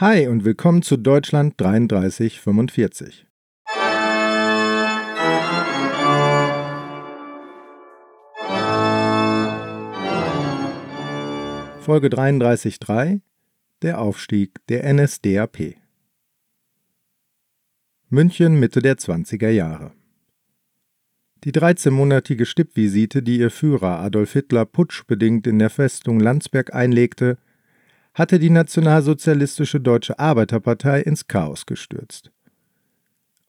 Hi 0.00 0.28
und 0.28 0.46
willkommen 0.46 0.80
zu 0.80 0.96
Deutschland 0.96 1.60
3345. 1.60 3.26
Folge 11.82 12.08
33.3 12.08 13.20
Der 13.82 14.00
Aufstieg 14.00 14.66
der 14.70 14.90
NSDAP 14.90 15.74
München 18.08 18.58
Mitte 18.58 18.80
der 18.80 18.96
20er 18.96 19.50
Jahre 19.50 19.92
Die 21.44 21.52
13-monatige 21.52 22.46
Stippvisite, 22.46 23.22
die 23.22 23.40
ihr 23.40 23.50
Führer 23.50 23.98
Adolf 23.98 24.32
Hitler 24.32 24.64
putschbedingt 24.64 25.46
in 25.46 25.58
der 25.58 25.68
Festung 25.68 26.20
Landsberg 26.20 26.74
einlegte, 26.74 27.36
hatte 28.14 28.38
die 28.38 28.50
Nationalsozialistische 28.50 29.80
Deutsche 29.80 30.18
Arbeiterpartei 30.18 31.00
ins 31.00 31.26
Chaos 31.26 31.66
gestürzt. 31.66 32.30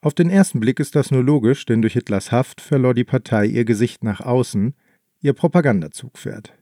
Auf 0.01 0.13
den 0.13 0.29
ersten 0.29 0.59
Blick 0.59 0.79
ist 0.79 0.95
das 0.95 1.11
nur 1.11 1.23
logisch, 1.23 1.65
denn 1.65 1.81
durch 1.81 1.93
Hitlers 1.93 2.31
Haft 2.31 2.59
verlor 2.59 2.93
die 2.93 3.03
Partei 3.03 3.45
ihr 3.45 3.65
Gesicht 3.65 4.03
nach 4.03 4.21
außen, 4.21 4.73
ihr 5.21 5.33
Propagandazugpferd. 5.33 6.53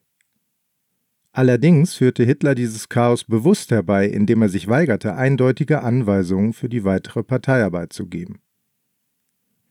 Allerdings 1.31 1.93
führte 1.93 2.23
Hitler 2.23 2.55
dieses 2.55 2.89
Chaos 2.89 3.23
bewusst 3.23 3.71
herbei, 3.71 4.07
indem 4.07 4.41
er 4.41 4.49
sich 4.49 4.67
weigerte, 4.67 5.15
eindeutige 5.15 5.83
Anweisungen 5.83 6.53
für 6.53 6.67
die 6.67 6.83
weitere 6.83 7.23
Parteiarbeit 7.23 7.93
zu 7.93 8.07
geben. 8.07 8.41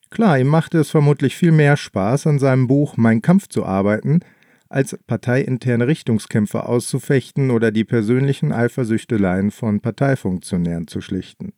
Klar, 0.08 0.38
ihm 0.38 0.47
machte 0.47 0.78
es 0.78 0.91
vermutlich 0.91 1.36
viel 1.36 1.52
mehr 1.52 1.77
Spaß, 1.77 2.27
an 2.27 2.38
seinem 2.38 2.69
Buch 2.69 2.97
Mein 2.97 3.20
Kampf 3.20 3.48
zu 3.48 3.66
arbeiten, 3.66 4.20
als 4.68 4.98
parteiinterne 5.06 5.86
Richtungskämpfe 5.86 6.66
auszufechten 6.66 7.50
oder 7.50 7.70
die 7.70 7.84
persönlichen 7.84 8.52
Eifersüchteleien 8.52 9.50
von 9.50 9.80
Parteifunktionären 9.80 10.86
zu 10.86 11.00
schlichten. 11.00 11.52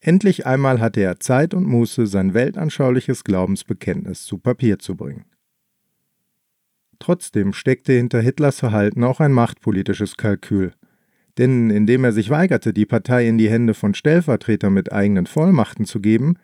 Endlich 0.00 0.46
einmal 0.46 0.80
hatte 0.80 1.00
er 1.00 1.20
Zeit 1.20 1.52
und 1.52 1.66
Muße, 1.66 2.06
sein 2.06 2.32
weltanschauliches 2.32 3.22
Glaubensbekenntnis 3.22 4.24
zu 4.24 4.38
Papier 4.38 4.78
zu 4.78 4.96
bringen. 4.96 5.26
Trotzdem 6.98 7.52
steckte 7.52 7.92
hinter 7.92 8.20
Hitlers 8.20 8.58
Verhalten 8.60 9.04
auch 9.04 9.20
ein 9.20 9.32
machtpolitisches 9.32 10.16
Kalkül. 10.16 10.72
Denn 11.38 11.70
indem 11.70 12.04
er 12.04 12.12
sich 12.12 12.28
weigerte, 12.28 12.72
die 12.72 12.86
Partei 12.86 13.26
in 13.26 13.38
die 13.38 13.50
Hände 13.50 13.74
von 13.74 13.94
Stellvertretern 13.94 14.72
mit 14.72 14.92
eigenen 14.92 15.26
Vollmachten 15.26 15.84
zu 15.84 16.00
geben, 16.00 16.34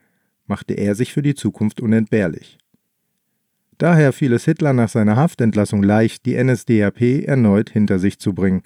machte 0.47 0.75
er 0.75 0.95
sich 0.95 1.13
für 1.13 1.23
die 1.23 1.35
Zukunft 1.35 1.81
unentbehrlich. 1.81 2.59
Daher 3.79 4.13
fiel 4.13 4.33
es 4.33 4.45
Hitler 4.45 4.73
nach 4.73 4.89
seiner 4.89 5.17
Haftentlassung 5.17 5.83
leicht, 5.83 6.25
die 6.25 6.43
NSDAP 6.43 7.27
erneut 7.27 7.71
hinter 7.71 7.99
sich 7.99 8.19
zu 8.19 8.33
bringen. 8.33 8.63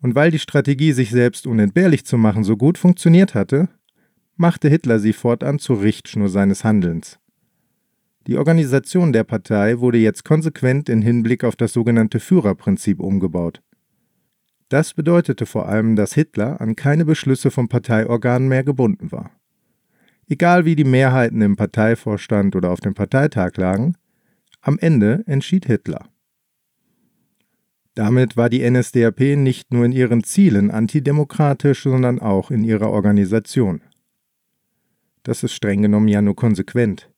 Und 0.00 0.14
weil 0.14 0.30
die 0.30 0.38
Strategie, 0.38 0.92
sich 0.92 1.10
selbst 1.10 1.46
unentbehrlich 1.46 2.04
zu 2.04 2.18
machen, 2.18 2.44
so 2.44 2.56
gut 2.56 2.78
funktioniert 2.78 3.34
hatte, 3.34 3.68
machte 4.36 4.68
Hitler 4.68 4.98
sie 4.98 5.12
fortan 5.12 5.58
zur 5.58 5.82
Richtschnur 5.82 6.28
seines 6.28 6.64
Handelns. 6.64 7.18
Die 8.26 8.36
Organisation 8.36 9.12
der 9.12 9.24
Partei 9.24 9.80
wurde 9.80 9.98
jetzt 9.98 10.24
konsequent 10.24 10.88
in 10.88 11.02
Hinblick 11.02 11.44
auf 11.44 11.56
das 11.56 11.72
sogenannte 11.72 12.20
Führerprinzip 12.20 13.00
umgebaut. 13.00 13.62
Das 14.68 14.92
bedeutete 14.92 15.46
vor 15.46 15.68
allem, 15.68 15.96
dass 15.96 16.12
Hitler 16.12 16.60
an 16.60 16.76
keine 16.76 17.04
Beschlüsse 17.04 17.50
von 17.50 17.68
Parteiorganen 17.68 18.48
mehr 18.48 18.64
gebunden 18.64 19.10
war. 19.12 19.30
Egal 20.28 20.66
wie 20.66 20.76
die 20.76 20.84
Mehrheiten 20.84 21.40
im 21.40 21.56
Parteivorstand 21.56 22.54
oder 22.54 22.70
auf 22.70 22.80
dem 22.80 22.92
Parteitag 22.92 23.56
lagen, 23.56 23.94
am 24.60 24.78
Ende 24.78 25.22
entschied 25.26 25.66
Hitler. 25.66 26.08
Damit 27.94 28.36
war 28.36 28.48
die 28.48 28.68
NSDAP 28.68 29.36
nicht 29.36 29.72
nur 29.72 29.84
in 29.84 29.92
ihren 29.92 30.22
Zielen 30.22 30.70
antidemokratisch, 30.70 31.82
sondern 31.82 32.20
auch 32.20 32.50
in 32.50 32.62
ihrer 32.62 32.90
Organisation. 32.90 33.80
Das 35.24 35.42
ist 35.42 35.52
streng 35.52 35.82
genommen 35.82 36.08
ja 36.08 36.22
nur 36.22 36.36
konsequent. 36.36 37.10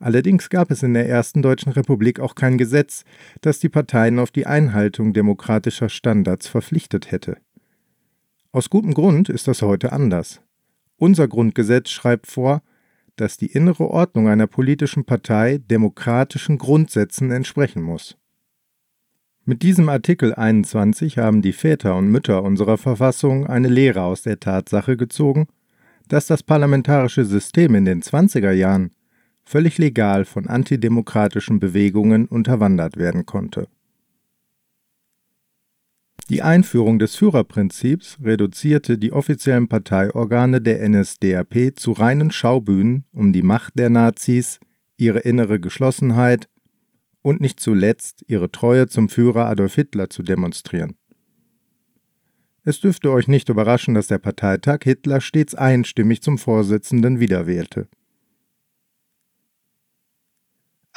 Allerdings 0.00 0.50
gab 0.50 0.70
es 0.70 0.82
in 0.82 0.92
der 0.92 1.08
ersten 1.08 1.40
deutschen 1.40 1.72
Republik 1.72 2.20
auch 2.20 2.34
kein 2.34 2.58
Gesetz, 2.58 3.04
das 3.42 3.60
die 3.60 3.68
Parteien 3.68 4.18
auf 4.18 4.30
die 4.30 4.46
Einhaltung 4.46 5.12
demokratischer 5.12 5.88
Standards 5.88 6.48
verpflichtet 6.48 7.10
hätte. 7.12 7.36
Aus 8.50 8.70
gutem 8.70 8.92
Grund 8.92 9.28
ist 9.28 9.48
das 9.48 9.62
heute 9.62 9.92
anders. 9.92 10.40
Unser 10.96 11.26
Grundgesetz 11.26 11.90
schreibt 11.90 12.26
vor, 12.26 12.62
dass 13.16 13.36
die 13.36 13.52
innere 13.52 13.88
Ordnung 13.88 14.28
einer 14.28 14.46
politischen 14.46 15.04
Partei 15.04 15.58
demokratischen 15.58 16.58
Grundsätzen 16.58 17.30
entsprechen 17.30 17.82
muss. 17.82 18.16
Mit 19.44 19.62
diesem 19.62 19.88
Artikel 19.88 20.34
21 20.34 21.18
haben 21.18 21.42
die 21.42 21.52
Väter 21.52 21.96
und 21.96 22.08
Mütter 22.08 22.42
unserer 22.42 22.78
Verfassung 22.78 23.46
eine 23.46 23.68
Lehre 23.68 24.02
aus 24.02 24.22
der 24.22 24.40
Tatsache 24.40 24.96
gezogen, 24.96 25.48
dass 26.08 26.26
das 26.26 26.42
parlamentarische 26.42 27.24
System 27.24 27.74
in 27.74 27.84
den 27.84 28.02
20er 28.02 28.52
Jahren 28.52 28.90
völlig 29.44 29.78
legal 29.78 30.24
von 30.24 30.46
antidemokratischen 30.46 31.60
Bewegungen 31.60 32.26
unterwandert 32.26 32.96
werden 32.96 33.26
konnte. 33.26 33.68
Die 36.30 36.40
Einführung 36.40 36.98
des 36.98 37.16
Führerprinzips 37.16 38.16
reduzierte 38.22 38.96
die 38.96 39.12
offiziellen 39.12 39.68
Parteiorgane 39.68 40.62
der 40.62 40.88
NSDAP 40.88 41.72
zu 41.76 41.92
reinen 41.92 42.30
Schaubühnen, 42.30 43.04
um 43.12 43.34
die 43.34 43.42
Macht 43.42 43.78
der 43.78 43.90
Nazis, 43.90 44.58
ihre 44.96 45.18
innere 45.18 45.60
Geschlossenheit 45.60 46.48
und 47.20 47.42
nicht 47.42 47.60
zuletzt 47.60 48.24
ihre 48.26 48.50
Treue 48.50 48.86
zum 48.86 49.10
Führer 49.10 49.46
Adolf 49.46 49.74
Hitler 49.74 50.08
zu 50.08 50.22
demonstrieren. 50.22 50.94
Es 52.62 52.80
dürfte 52.80 53.10
euch 53.10 53.28
nicht 53.28 53.50
überraschen, 53.50 53.92
dass 53.92 54.06
der 54.06 54.18
Parteitag 54.18 54.78
Hitler 54.84 55.20
stets 55.20 55.54
einstimmig 55.54 56.22
zum 56.22 56.38
Vorsitzenden 56.38 57.20
wiederwählte. 57.20 57.88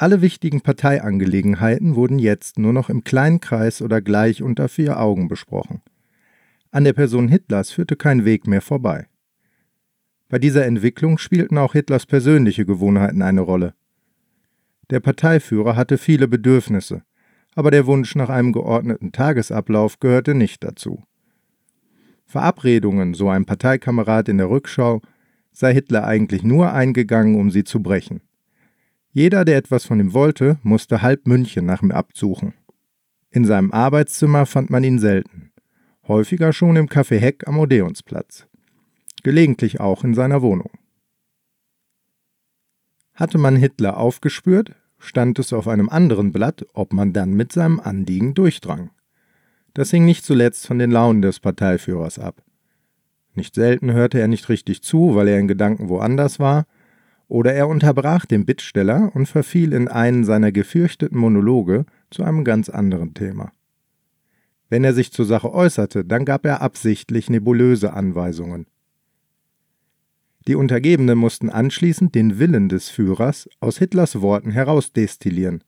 Alle 0.00 0.22
wichtigen 0.22 0.60
Parteiangelegenheiten 0.60 1.96
wurden 1.96 2.20
jetzt 2.20 2.56
nur 2.56 2.72
noch 2.72 2.88
im 2.88 3.02
kleinen 3.02 3.40
Kreis 3.40 3.82
oder 3.82 4.00
gleich 4.00 4.44
unter 4.44 4.68
vier 4.68 5.00
Augen 5.00 5.26
besprochen. 5.26 5.82
An 6.70 6.84
der 6.84 6.92
Person 6.92 7.26
Hitlers 7.26 7.72
führte 7.72 7.96
kein 7.96 8.24
Weg 8.24 8.46
mehr 8.46 8.62
vorbei. 8.62 9.08
Bei 10.28 10.38
dieser 10.38 10.64
Entwicklung 10.66 11.18
spielten 11.18 11.58
auch 11.58 11.72
Hitlers 11.72 12.06
persönliche 12.06 12.64
Gewohnheiten 12.64 13.22
eine 13.22 13.40
Rolle. 13.40 13.74
Der 14.90 15.00
Parteiführer 15.00 15.74
hatte 15.74 15.98
viele 15.98 16.28
Bedürfnisse, 16.28 17.02
aber 17.56 17.72
der 17.72 17.86
Wunsch 17.86 18.14
nach 18.14 18.28
einem 18.28 18.52
geordneten 18.52 19.10
Tagesablauf 19.10 19.98
gehörte 19.98 20.36
nicht 20.36 20.62
dazu. 20.62 21.02
Verabredungen, 22.24 23.14
so 23.14 23.30
ein 23.30 23.46
Parteikamerad 23.46 24.28
in 24.28 24.38
der 24.38 24.48
Rückschau, 24.48 25.02
sei 25.50 25.74
Hitler 25.74 26.04
eigentlich 26.04 26.44
nur 26.44 26.72
eingegangen, 26.72 27.34
um 27.34 27.50
sie 27.50 27.64
zu 27.64 27.82
brechen. 27.82 28.20
Jeder, 29.18 29.44
der 29.44 29.56
etwas 29.56 29.84
von 29.84 29.98
ihm 29.98 30.12
wollte, 30.12 30.58
musste 30.62 31.02
halb 31.02 31.26
München 31.26 31.66
nach 31.66 31.82
ihm 31.82 31.90
absuchen. 31.90 32.54
In 33.30 33.44
seinem 33.44 33.72
Arbeitszimmer 33.72 34.46
fand 34.46 34.70
man 34.70 34.84
ihn 34.84 35.00
selten. 35.00 35.50
Häufiger 36.06 36.52
schon 36.52 36.76
im 36.76 36.86
Café 36.86 37.18
Heck 37.18 37.48
am 37.48 37.58
Odeonsplatz. 37.58 38.46
Gelegentlich 39.24 39.80
auch 39.80 40.04
in 40.04 40.14
seiner 40.14 40.40
Wohnung. 40.40 40.70
Hatte 43.12 43.38
man 43.38 43.56
Hitler 43.56 43.96
aufgespürt, 43.96 44.76
stand 44.98 45.40
es 45.40 45.52
auf 45.52 45.66
einem 45.66 45.88
anderen 45.88 46.30
Blatt, 46.30 46.64
ob 46.72 46.92
man 46.92 47.12
dann 47.12 47.34
mit 47.34 47.50
seinem 47.50 47.80
Anliegen 47.80 48.34
durchdrang. 48.34 48.90
Das 49.74 49.90
hing 49.90 50.04
nicht 50.04 50.24
zuletzt 50.24 50.64
von 50.64 50.78
den 50.78 50.92
Launen 50.92 51.22
des 51.22 51.40
Parteiführers 51.40 52.20
ab. 52.20 52.40
Nicht 53.34 53.56
selten 53.56 53.90
hörte 53.90 54.20
er 54.20 54.28
nicht 54.28 54.48
richtig 54.48 54.84
zu, 54.84 55.16
weil 55.16 55.26
er 55.26 55.40
in 55.40 55.48
Gedanken 55.48 55.88
woanders 55.88 56.38
war, 56.38 56.66
oder 57.28 57.52
er 57.52 57.68
unterbrach 57.68 58.26
den 58.26 58.44
Bittsteller 58.46 59.10
und 59.14 59.26
verfiel 59.26 59.72
in 59.72 59.88
einen 59.88 60.24
seiner 60.24 60.50
gefürchteten 60.50 61.18
Monologe 61.18 61.84
zu 62.10 62.24
einem 62.24 62.42
ganz 62.42 62.68
anderen 62.68 63.14
Thema. 63.14 63.52
Wenn 64.70 64.84
er 64.84 64.94
sich 64.94 65.12
zur 65.12 65.24
Sache 65.24 65.52
äußerte, 65.52 66.04
dann 66.04 66.24
gab 66.24 66.44
er 66.44 66.60
absichtlich 66.60 67.30
nebulöse 67.30 67.92
Anweisungen. 67.92 68.66
Die 70.46 70.54
Untergebenen 70.54 71.18
mussten 71.18 71.50
anschließend 71.50 72.14
den 72.14 72.38
Willen 72.38 72.68
des 72.68 72.88
Führers 72.88 73.48
aus 73.60 73.78
Hitlers 73.78 74.20
Worten 74.22 74.50
herausdestillieren. 74.50 75.62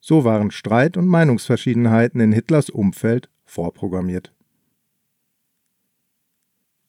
So 0.00 0.24
waren 0.24 0.50
Streit 0.50 0.96
und 0.96 1.06
Meinungsverschiedenheiten 1.06 2.20
in 2.20 2.32
Hitlers 2.32 2.70
Umfeld 2.70 3.28
vorprogrammiert. 3.44 4.35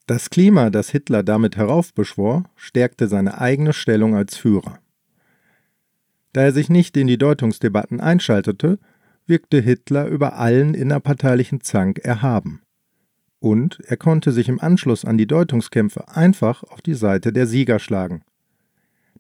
Das 0.08 0.30
Klima, 0.30 0.70
das 0.70 0.90
Hitler 0.90 1.22
damit 1.22 1.58
heraufbeschwor, 1.58 2.46
stärkte 2.56 3.10
seine 3.10 3.42
eigene 3.42 3.74
Stellung 3.74 4.16
als 4.16 4.38
Führer. 4.38 4.80
Da 6.32 6.44
er 6.44 6.54
sich 6.54 6.70
nicht 6.70 6.96
in 6.96 7.08
die 7.08 7.18
Deutungsdebatten 7.18 8.00
einschaltete, 8.00 8.80
wirkte 9.26 9.60
Hitler 9.60 10.08
über 10.08 10.38
allen 10.38 10.76
innerparteilichen 10.76 11.60
Zank 11.60 12.00
erhaben. 12.00 12.62
Und 13.40 13.82
er 13.86 13.98
konnte 13.98 14.32
sich 14.32 14.48
im 14.48 14.62
Anschluss 14.62 15.04
an 15.04 15.18
die 15.18 15.28
Deutungskämpfe 15.28 16.08
einfach 16.08 16.64
auf 16.64 16.82
die 16.82 16.94
Seite 16.94 17.34
der 17.34 17.46
Sieger 17.46 17.78
schlagen. 17.78 18.24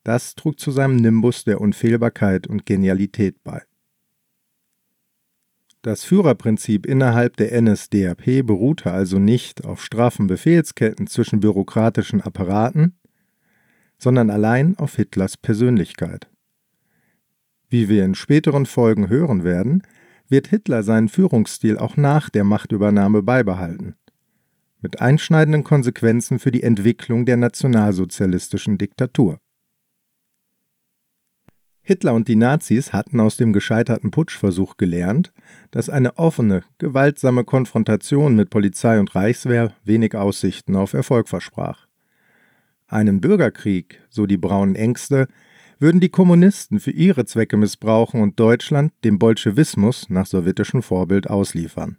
Das 0.05 0.35
trug 0.35 0.57
zu 0.57 0.71
seinem 0.71 0.95
Nimbus 0.95 1.43
der 1.43 1.59
Unfehlbarkeit 1.59 2.47
und 2.47 2.65
Genialität 2.65 3.43
bei. 3.43 3.61
Das 5.87 6.03
Führerprinzip 6.03 6.85
innerhalb 6.85 7.37
der 7.37 7.61
NSDAP 7.61 8.45
beruhte 8.45 8.91
also 8.91 9.19
nicht 9.19 9.63
auf 9.63 9.81
straffen 9.81 10.27
Befehlsketten 10.27 11.07
zwischen 11.07 11.39
bürokratischen 11.39 12.19
Apparaten, 12.19 12.99
sondern 13.97 14.29
allein 14.29 14.77
auf 14.77 14.97
Hitlers 14.97 15.37
Persönlichkeit. 15.37 16.29
Wie 17.69 17.87
wir 17.87 18.03
in 18.03 18.15
späteren 18.15 18.65
Folgen 18.65 19.07
hören 19.07 19.45
werden, 19.45 19.81
wird 20.27 20.47
Hitler 20.47 20.83
seinen 20.83 21.07
Führungsstil 21.07 21.77
auch 21.77 21.95
nach 21.95 22.29
der 22.29 22.43
Machtübernahme 22.43 23.23
beibehalten, 23.23 23.95
mit 24.81 24.99
einschneidenden 24.99 25.63
Konsequenzen 25.63 26.39
für 26.39 26.51
die 26.51 26.63
Entwicklung 26.63 27.25
der 27.25 27.37
nationalsozialistischen 27.37 28.77
Diktatur. 28.77 29.39
Hitler 31.87 32.13
und 32.13 32.27
die 32.27 32.35
Nazis 32.35 32.91
hatten 32.91 33.21
aus 33.21 33.37
dem 33.37 33.53
gescheiterten 33.53 34.11
Putschversuch 34.11 34.75
gelernt, 34.75 35.31
dass 35.71 35.89
eine 35.89 36.17
offene, 36.17 36.65
gewaltsame 36.79 37.45
Konfrontation 37.45 38.35
mit 38.35 38.49
Polizei 38.49 38.99
und 38.99 39.15
Reichswehr 39.15 39.71
wenig 39.85 40.13
Aussichten 40.13 40.75
auf 40.75 40.91
Erfolg 40.91 41.29
versprach. 41.29 41.87
Einen 42.87 43.21
Bürgerkrieg, 43.21 44.01
so 44.09 44.25
die 44.25 44.35
braunen 44.35 44.75
Ängste, 44.75 45.29
würden 45.79 46.01
die 46.01 46.09
Kommunisten 46.09 46.81
für 46.81 46.91
ihre 46.91 47.23
Zwecke 47.23 47.55
missbrauchen 47.55 48.21
und 48.21 48.37
Deutschland 48.37 48.91
dem 49.05 49.17
Bolschewismus 49.17 50.09
nach 50.09 50.25
sowjetischem 50.25 50.81
Vorbild 50.81 51.29
ausliefern. 51.29 51.95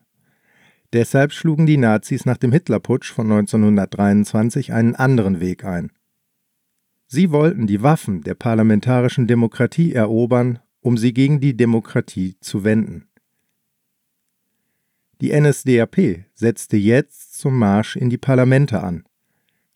Deshalb 0.93 1.33
schlugen 1.33 1.65
die 1.65 1.79
Nazis 1.79 2.27
nach 2.27 2.37
dem 2.37 2.53
Hitlerputsch 2.53 3.11
von 3.11 3.33
1923 3.33 4.71
einen 4.71 4.97
anderen 4.97 5.41
Weg 5.41 5.65
ein. 5.65 5.93
Sie 7.11 7.31
wollten 7.31 7.67
die 7.67 7.83
Waffen 7.83 8.21
der 8.21 8.35
parlamentarischen 8.35 9.27
Demokratie 9.27 9.95
erobern, 9.95 10.59
um 10.81 10.99
sie 10.99 11.15
gegen 11.15 11.41
die 11.41 11.57
Demokratie 11.57 12.37
zu 12.41 12.65
wenden. 12.65 13.09
Die 15.23 15.33
NSDAP 15.33 16.27
setzte 16.35 16.77
jetzt 16.77 17.39
zum 17.39 17.59
Marsch 17.59 17.97
in 17.97 18.11
die 18.11 18.19
Parlamente 18.19 18.83
an. 18.83 19.05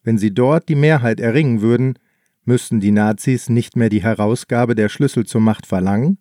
Wenn 0.03 0.19
sie 0.19 0.33
dort 0.33 0.69
die 0.69 0.75
Mehrheit 0.75 1.21
erringen 1.21 1.63
würden, 1.63 1.99
müssten 2.45 2.81
die 2.81 2.91
Nazis 2.91 3.49
nicht 3.49 3.77
mehr 3.77 3.89
die 3.89 4.03
Herausgabe 4.03 4.75
der 4.75 4.91
Schlüssel 4.91 5.25
zur 5.25 5.41
Macht 5.41 5.67
verlangen, 5.67 6.19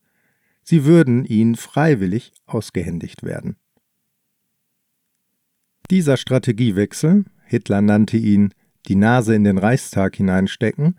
sie 0.64 0.86
würden 0.86 1.26
ihnen 1.26 1.56
freiwillig 1.56 2.32
ausgehändigt 2.46 3.24
werden. 3.24 3.58
Dieser 5.90 6.16
Strategiewechsel, 6.16 7.26
Hitler 7.46 7.82
nannte 7.82 8.16
ihn 8.16 8.54
die 8.88 8.96
Nase 8.96 9.36
in 9.36 9.44
den 9.44 9.58
Reichstag 9.58 10.16
hineinstecken, 10.16 10.96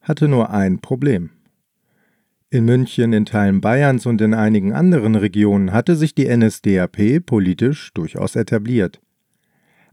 hatte 0.00 0.28
nur 0.28 0.50
ein 0.50 0.80
Problem. 0.80 1.30
In 2.50 2.66
München, 2.66 3.12
in 3.12 3.26
Teilen 3.26 3.60
Bayerns 3.60 4.06
und 4.06 4.20
in 4.20 4.32
einigen 4.32 4.72
anderen 4.72 5.16
Regionen 5.16 5.72
hatte 5.72 5.96
sich 5.96 6.14
die 6.14 6.28
NSDAP 6.28 7.26
politisch 7.26 7.92
durchaus 7.94 8.36
etabliert. 8.36 9.00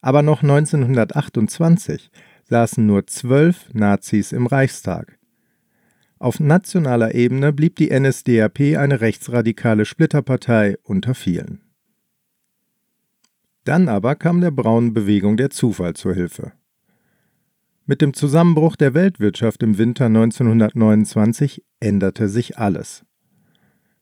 Aber 0.02 0.22
noch 0.22 0.44
1928 0.44 2.12
saßen 2.44 2.86
nur 2.86 3.08
zwölf 3.08 3.74
Nazis 3.74 4.32
im 4.32 4.46
Reichstag. 4.46 5.18
Auf 6.20 6.40
nationaler 6.40 7.16
Ebene 7.16 7.52
blieb 7.52 7.78
die 7.78 7.90
NSDAP 7.90 8.78
eine 8.78 9.02
rechtsradikale 9.02 9.86
Splitterpartei 9.86 10.78
unter 10.84 11.16
vielen. 11.16 11.62
Dann 13.64 13.90
aber 13.90 14.16
kam 14.16 14.42
der 14.42 14.52
braunen 14.52 14.94
Bewegung 14.94 15.38
der 15.38 15.50
Zufall 15.50 15.96
zur 15.96 16.14
Hilfe. 16.14 16.52
Mit 17.92 18.02
dem 18.02 18.14
Zusammenbruch 18.14 18.78
der 18.78 18.94
Weltwirtschaft 18.94 19.62
im 19.64 19.78
Winter 19.78 20.06
1929 20.06 21.62
änderte 21.82 22.30
sich 22.30 22.58
alles. 22.58 23.04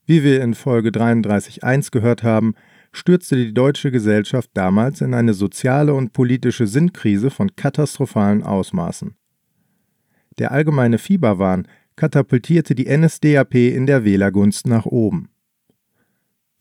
Wie 0.05 0.23
wir 0.23 0.43
in 0.43 0.53
Folge 0.53 0.89
33.1 0.89 1.89
gehört 1.89 2.21
haben, 2.21 2.53
stürzte 2.91 3.35
die 3.35 3.51
deutsche 3.51 3.89
Gesellschaft 3.89 4.51
damals 4.53 5.01
in 5.01 5.15
eine 5.15 5.33
soziale 5.33 5.95
und 5.95 6.13
politische 6.13 6.67
Sinnkrise 6.67 7.31
von 7.31 7.55
katastrophalen 7.55 8.43
Ausmaßen. 8.43 9.15
Der 10.37 10.51
allgemeine 10.51 10.99
Fieberwahn 10.99 11.67
katapultierte 11.95 12.75
die 12.75 12.95
NSDAP 12.95 13.55
in 13.55 13.87
der 13.87 14.05
Wählergunst 14.05 14.67
nach 14.67 14.85
oben. 14.85 15.29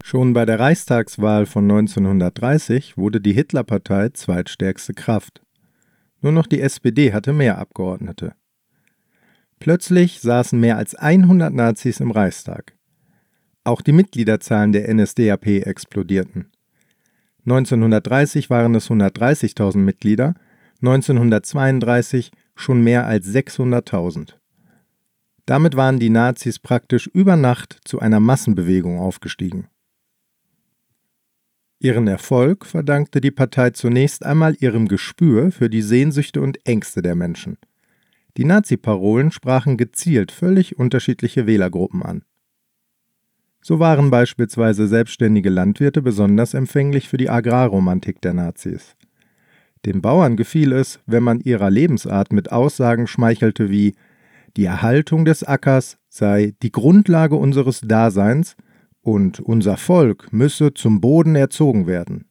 Schon 0.03 0.33
bei 0.33 0.47
der 0.47 0.61
Reichstagswahl 0.61 1.45
von 1.45 1.65
1930 1.65 2.97
wurde 2.97 3.21
die 3.21 3.35
Hitlerpartei 3.35 4.09
zweitstärkste 4.15 4.95
Kraft. 4.95 5.43
Nur 6.21 6.33
noch 6.33 6.47
die 6.47 6.61
SPD 6.61 7.13
hatte 7.13 7.33
mehr 7.33 7.59
Abgeordnete. 7.59 8.35
Plötzlich 9.61 10.21
saßen 10.21 10.59
mehr 10.59 10.77
als 10.77 10.95
100 10.95 11.53
Nazis 11.53 12.01
im 12.01 12.11
Reichstag. 12.11 12.75
Auch 13.65 13.83
die 13.83 13.93
Mitgliederzahlen 13.93 14.73
der 14.73 14.93
NSDAP 14.93 15.47
explodierten. 15.67 16.51
1930 17.45 18.51
waren 18.51 18.75
es 18.75 18.89
130.000 18.89 19.79
Mitglieder, 19.79 20.35
1932 20.81 22.31
schon 22.55 22.83
mehr 22.83 23.07
als 23.07 23.27
600.000. 23.27 24.35
Damit 25.47 25.77
waren 25.77 25.99
die 25.99 26.11
Nazis 26.11 26.59
praktisch 26.59 27.07
über 27.07 27.37
Nacht 27.37 27.79
zu 27.85 28.01
einer 28.01 28.21
Massenbewegung 28.21 28.99
aufgestiegen. 28.99 29.69
Ihren 31.81 32.09
Erfolg 32.09 32.67
verdankte 32.67 33.21
die 33.21 33.31
Partei 33.31 33.71
zunächst 33.71 34.27
einmal 34.27 34.57
ihrem 34.59 34.89
Gespür 34.89 35.53
für 35.53 35.71
die 35.71 35.83
Sehnsüchte 35.83 36.41
und 36.41 36.67
Ängste 36.67 37.03
der 37.03 37.15
Menschen. 37.15 37.57
Die 38.37 38.45
Nazi-Parolen 38.45 39.31
sprachen 39.31 39.77
gezielt 39.77 40.33
völlig 40.33 40.79
unterschiedliche 40.79 41.47
Wählergruppen 41.47 42.03
an. 42.03 42.25
So 43.61 43.79
waren 43.79 44.11
beispielsweise 44.11 44.89
selbstständige 44.89 45.51
Landwirte 45.51 46.03
besonders 46.03 46.55
empfänglich 46.55 47.09
für 47.09 47.17
die 47.17 47.31
Agrarromantik 47.31 48.21
der 48.21 48.35
Nazis. 48.35 48.97
Den 49.85 50.03
Bauern 50.03 50.37
gefiel 50.37 50.73
es, 50.73 51.01
wenn 51.07 51.23
man 51.23 51.41
ihrer 51.41 51.71
Lebensart 51.71 52.33
mit 52.33 52.51
Aussagen 52.51 53.07
schmeichelte 53.07 53.71
wie 53.71 53.95
die 54.57 54.65
Erhaltung 54.65 55.25
des 55.25 55.45
Ackers 55.45 55.99
sei 56.09 56.55
die 56.63 56.73
Grundlage 56.73 57.37
unseres 57.37 57.83
Daseins 57.83 58.57
und 59.09 59.41
unser 59.41 59.79
Volk 59.79 60.33
müsse 60.35 60.75
zum 60.75 61.01
Boden 61.01 61.35
erzogen 61.35 61.87
werden. 61.87 62.27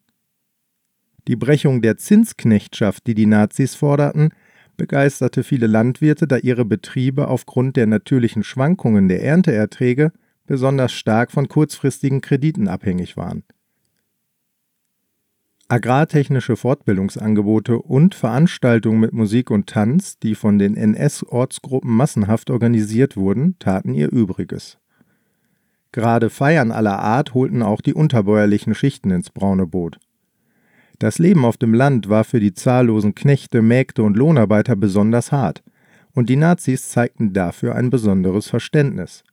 Die 1.27 1.35
Brechung 1.35 1.81
der 1.81 1.97
Zinsknechtschaft, 1.97 3.07
die 3.07 3.15
die 3.15 3.25
Nazis 3.25 3.73
forderten, 3.73 4.29
begeisterte 4.77 5.43
viele 5.43 5.65
Landwirte, 5.65 6.27
da 6.27 6.37
ihre 6.37 6.65
Betriebe 6.65 7.29
aufgrund 7.29 7.77
der 7.77 7.87
natürlichen 7.87 8.43
Schwankungen 8.43 9.07
der 9.07 9.23
Ernteerträge 9.23 10.11
besonders 10.45 10.93
stark 10.93 11.31
von 11.31 11.47
kurzfristigen 11.47 12.21
Krediten 12.21 12.67
abhängig 12.67 13.17
waren. 13.17 13.43
Agrartechnische 15.67 16.55
Fortbildungsangebote 16.55 17.79
und 17.79 18.13
Veranstaltungen 18.13 18.99
mit 18.99 19.13
Musik 19.13 19.49
und 19.49 19.67
Tanz, 19.67 20.19
die 20.19 20.35
von 20.35 20.59
den 20.59 20.77
NS-Ortsgruppen 20.77 21.91
massenhaft 21.91 22.51
organisiert 22.51 23.17
wurden, 23.17 23.57
taten 23.59 23.93
ihr 23.95 24.09
Übriges. 24.09 24.77
Gerade 25.91 26.29
Feiern 26.29 26.71
aller 26.71 26.99
Art 26.99 27.33
holten 27.33 27.61
auch 27.61 27.81
die 27.81 27.93
unterbäuerlichen 27.93 28.75
Schichten 28.75 29.11
ins 29.11 29.29
braune 29.29 29.65
Boot. 29.65 29.99
Das 30.99 31.19
Leben 31.19 31.45
auf 31.45 31.57
dem 31.57 31.73
Land 31.73 32.09
war 32.09 32.23
für 32.23 32.39
die 32.39 32.53
zahllosen 32.53 33.13
Knechte, 33.13 33.61
Mägde 33.61 34.03
und 34.03 34.17
Lohnarbeiter 34.17 34.75
besonders 34.75 35.31
hart, 35.31 35.63
und 36.13 36.29
die 36.29 36.35
Nazis 36.35 36.89
zeigten 36.89 37.33
dafür 37.33 37.75
ein 37.75 37.89
besonderes 37.89 38.47
Verständnis. 38.47 39.23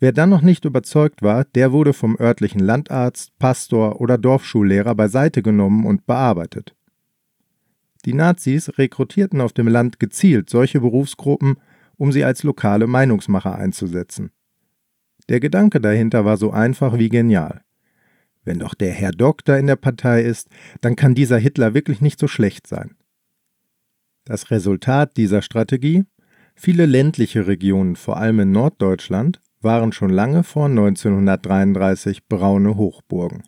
Wer 0.00 0.12
dann 0.12 0.28
noch 0.28 0.42
nicht 0.42 0.64
überzeugt 0.64 1.22
war, 1.22 1.44
der 1.44 1.72
wurde 1.72 1.92
vom 1.92 2.16
örtlichen 2.20 2.60
Landarzt, 2.60 3.36
Pastor 3.38 4.00
oder 4.00 4.16
Dorfschullehrer 4.16 4.94
beiseite 4.94 5.42
genommen 5.42 5.86
und 5.86 6.06
bearbeitet. 6.06 6.76
Die 8.04 8.14
Nazis 8.14 8.78
rekrutierten 8.78 9.40
auf 9.40 9.52
dem 9.52 9.66
Land 9.66 9.98
gezielt 9.98 10.50
solche 10.50 10.80
Berufsgruppen, 10.80 11.56
um 11.96 12.12
sie 12.12 12.24
als 12.24 12.44
lokale 12.44 12.86
Meinungsmacher 12.86 13.56
einzusetzen. 13.56 14.30
Der 15.28 15.40
Gedanke 15.40 15.80
dahinter 15.80 16.24
war 16.24 16.36
so 16.36 16.50
einfach 16.50 16.98
wie 16.98 17.08
genial. 17.08 17.62
Wenn 18.44 18.60
doch 18.60 18.74
der 18.74 18.92
Herr 18.92 19.10
Doktor 19.10 19.58
in 19.58 19.66
der 19.66 19.76
Partei 19.76 20.22
ist, 20.22 20.48
dann 20.80 20.96
kann 20.96 21.14
dieser 21.14 21.38
Hitler 21.38 21.74
wirklich 21.74 22.00
nicht 22.00 22.18
so 22.18 22.28
schlecht 22.28 22.66
sein. 22.66 22.96
Das 24.24 24.50
Resultat 24.50 25.16
dieser 25.16 25.42
Strategie? 25.42 26.04
Viele 26.54 26.86
ländliche 26.86 27.46
Regionen, 27.46 27.94
vor 27.94 28.16
allem 28.16 28.40
in 28.40 28.52
Norddeutschland, 28.52 29.40
waren 29.60 29.92
schon 29.92 30.10
lange 30.10 30.44
vor 30.44 30.66
1933 30.66 32.26
braune 32.26 32.76
Hochburgen. 32.76 33.42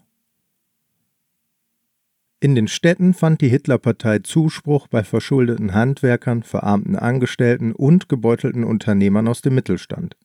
In 2.41 2.55
den 2.55 2.69
Städten 2.69 3.13
fand 3.13 3.43
die 3.43 3.49
Hitlerpartei 3.49 4.21
Zuspruch 4.21 4.87
bei 4.89 5.05
verschuldeten 5.05 5.75
Handwerkern, 5.75 6.43
verarmten 6.43 6.97
Angestellten 6.97 7.73
und 7.73 8.09
gebeutelten 8.09 8.65
Unternehmern 8.65 9.29
aus 9.29 9.43
dem 9.43 9.55
Mittelstand. 9.55 10.17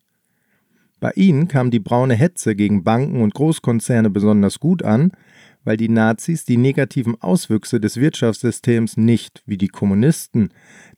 Bei 0.99 1.11
ihnen 1.15 1.47
kam 1.47 1.71
die 1.71 1.79
braune 1.79 2.15
Hetze 2.15 2.55
gegen 2.55 2.83
Banken 2.83 3.21
und 3.21 3.33
Großkonzerne 3.33 4.09
besonders 4.09 4.59
gut 4.59 4.83
an, 4.83 5.11
weil 5.63 5.77
die 5.77 5.89
Nazis 5.89 6.45
die 6.45 6.57
negativen 6.57 7.21
Auswüchse 7.21 7.79
des 7.79 7.97
Wirtschaftssystems 7.97 8.97
nicht, 8.97 9.43
wie 9.45 9.57
die 9.57 9.67
Kommunisten, 9.67 10.49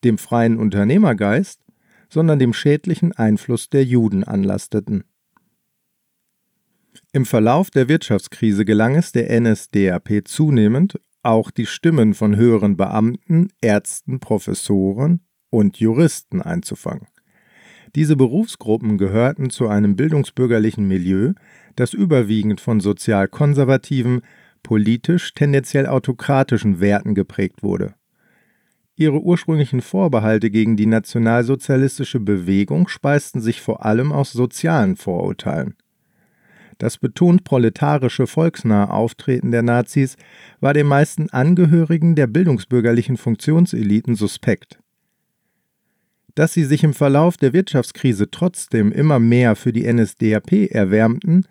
dem 0.04 0.18
freien 0.18 0.58
Unternehmergeist, 0.58 1.62
sondern 2.10 2.40
dem 2.40 2.54
schädlichen 2.54 3.14
Einfluss 3.14 3.70
der 3.70 3.84
Juden 3.84 4.24
anlasteten. 4.24 5.04
Im 7.12 7.26
Verlauf 7.26 7.72
der 7.72 7.90
Wirtschaftskrise 7.90 8.66
gelang 8.66 8.96
es 8.96 9.12
der 9.12 9.40
NSDAP 9.40 10.22
zunehmend, 10.26 11.00
auch 11.24 11.52
die 11.52 11.66
Stimmen 11.66 12.14
von 12.14 12.36
höheren 12.36 12.78
Beamten, 12.78 13.50
Ärzten, 13.62 14.20
Professoren 14.20 15.22
und 15.50 15.80
Juristen 15.80 16.42
einzufangen. 16.42 17.08
Diese 17.96 18.16
Berufsgruppen 18.16 18.98
gehörten 18.98 19.50
zu 19.50 19.68
einem 19.68 19.96
bildungsbürgerlichen 19.96 20.88
Milieu, 20.88 21.34
das 21.76 21.94
überwiegend 21.94 22.62
von 22.62 22.80
sozial 22.80 23.28
konservativen, 23.28 24.22
politisch 24.64 25.34
tendenziell 25.34 25.88
autokratischen 25.88 26.80
Werten 26.80 27.16
geprägt 27.16 27.64
wurde. 27.64 27.94
Ihre 28.96 29.22
ursprünglichen 29.22 29.82
Vorbehalte 29.82 30.50
gegen 30.50 30.76
die 30.76 30.88
nationalsozialistische 30.88 32.20
Bewegung 32.20 32.88
speisten 32.88 33.42
sich 33.42 33.62
vor 33.62 33.86
allem 33.86 34.12
aus 34.12 34.32
sozialen 34.32 34.96
Vorurteilen. 34.96 35.76
Das 36.80 36.98
betont 36.98 37.44
proletarische, 37.44 38.28
volksnahe 38.28 38.90
Auftreten 38.90 39.52
der 39.52 39.64
Nazis 39.64 40.16
war 40.60 40.74
den 40.74 40.88
meisten 40.88 41.30
Angehörigen 41.30 42.16
der 42.16 42.28
bildungsbürgerlichen 42.28 43.18
Funktionseliten 43.18 44.16
suspekt. 44.16 44.80
Dass 46.38 46.54
sie 46.54 46.66
sich 46.66 46.84
im 46.84 46.94
Verlauf 46.94 47.36
der 47.38 47.52
Wirtschaftskrise 47.52 48.30
trotzdem 48.30 48.92
immer 48.92 49.18
mehr 49.18 49.56
für 49.56 49.74
die 49.74 49.92
NSDAP 49.92 50.70
erwärmten, 50.70 51.46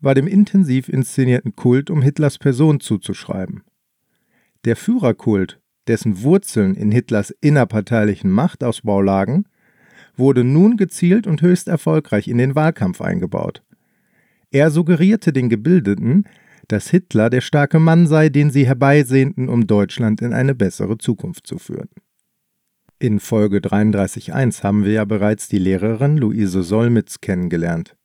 war 0.00 0.16
dem 0.16 0.26
intensiv 0.26 0.88
inszenierten 0.88 1.54
Kult 1.54 1.90
um 1.90 2.02
Hitlers 2.02 2.38
Person 2.38 2.80
zuzuschreiben. 2.80 3.62
Der 4.64 4.74
Führerkult, 4.74 5.60
dessen 5.86 6.24
Wurzeln 6.24 6.74
in 6.74 6.90
Hitlers 6.90 7.30
innerparteilichen 7.40 8.32
Machtausbau 8.32 9.00
lagen, 9.00 9.44
wurde 10.16 10.42
nun 10.42 10.76
gezielt 10.76 11.28
und 11.28 11.40
höchst 11.40 11.68
erfolgreich 11.68 12.26
in 12.26 12.38
den 12.38 12.56
Wahlkampf 12.56 13.00
eingebaut. 13.00 13.62
Er 14.50 14.72
suggerierte 14.72 15.32
den 15.32 15.50
Gebildeten, 15.50 16.24
dass 16.66 16.90
Hitler 16.90 17.30
der 17.30 17.42
starke 17.42 17.78
Mann 17.78 18.08
sei, 18.08 18.28
den 18.28 18.50
sie 18.50 18.66
herbeisehnten, 18.66 19.48
um 19.48 19.68
Deutschland 19.68 20.20
in 20.20 20.32
eine 20.32 20.56
bessere 20.56 20.98
Zukunft 20.98 21.46
zu 21.46 21.58
führen. 21.58 21.90
In 23.02 23.18
Folge 23.18 23.58
33.1 23.58 24.62
haben 24.62 24.84
wir 24.84 24.92
ja 24.92 25.04
bereits 25.04 25.48
die 25.48 25.58
Lehrerin 25.58 26.18
Luise 26.18 26.62
Solmitz 26.62 27.20
kennengelernt. 27.20 27.96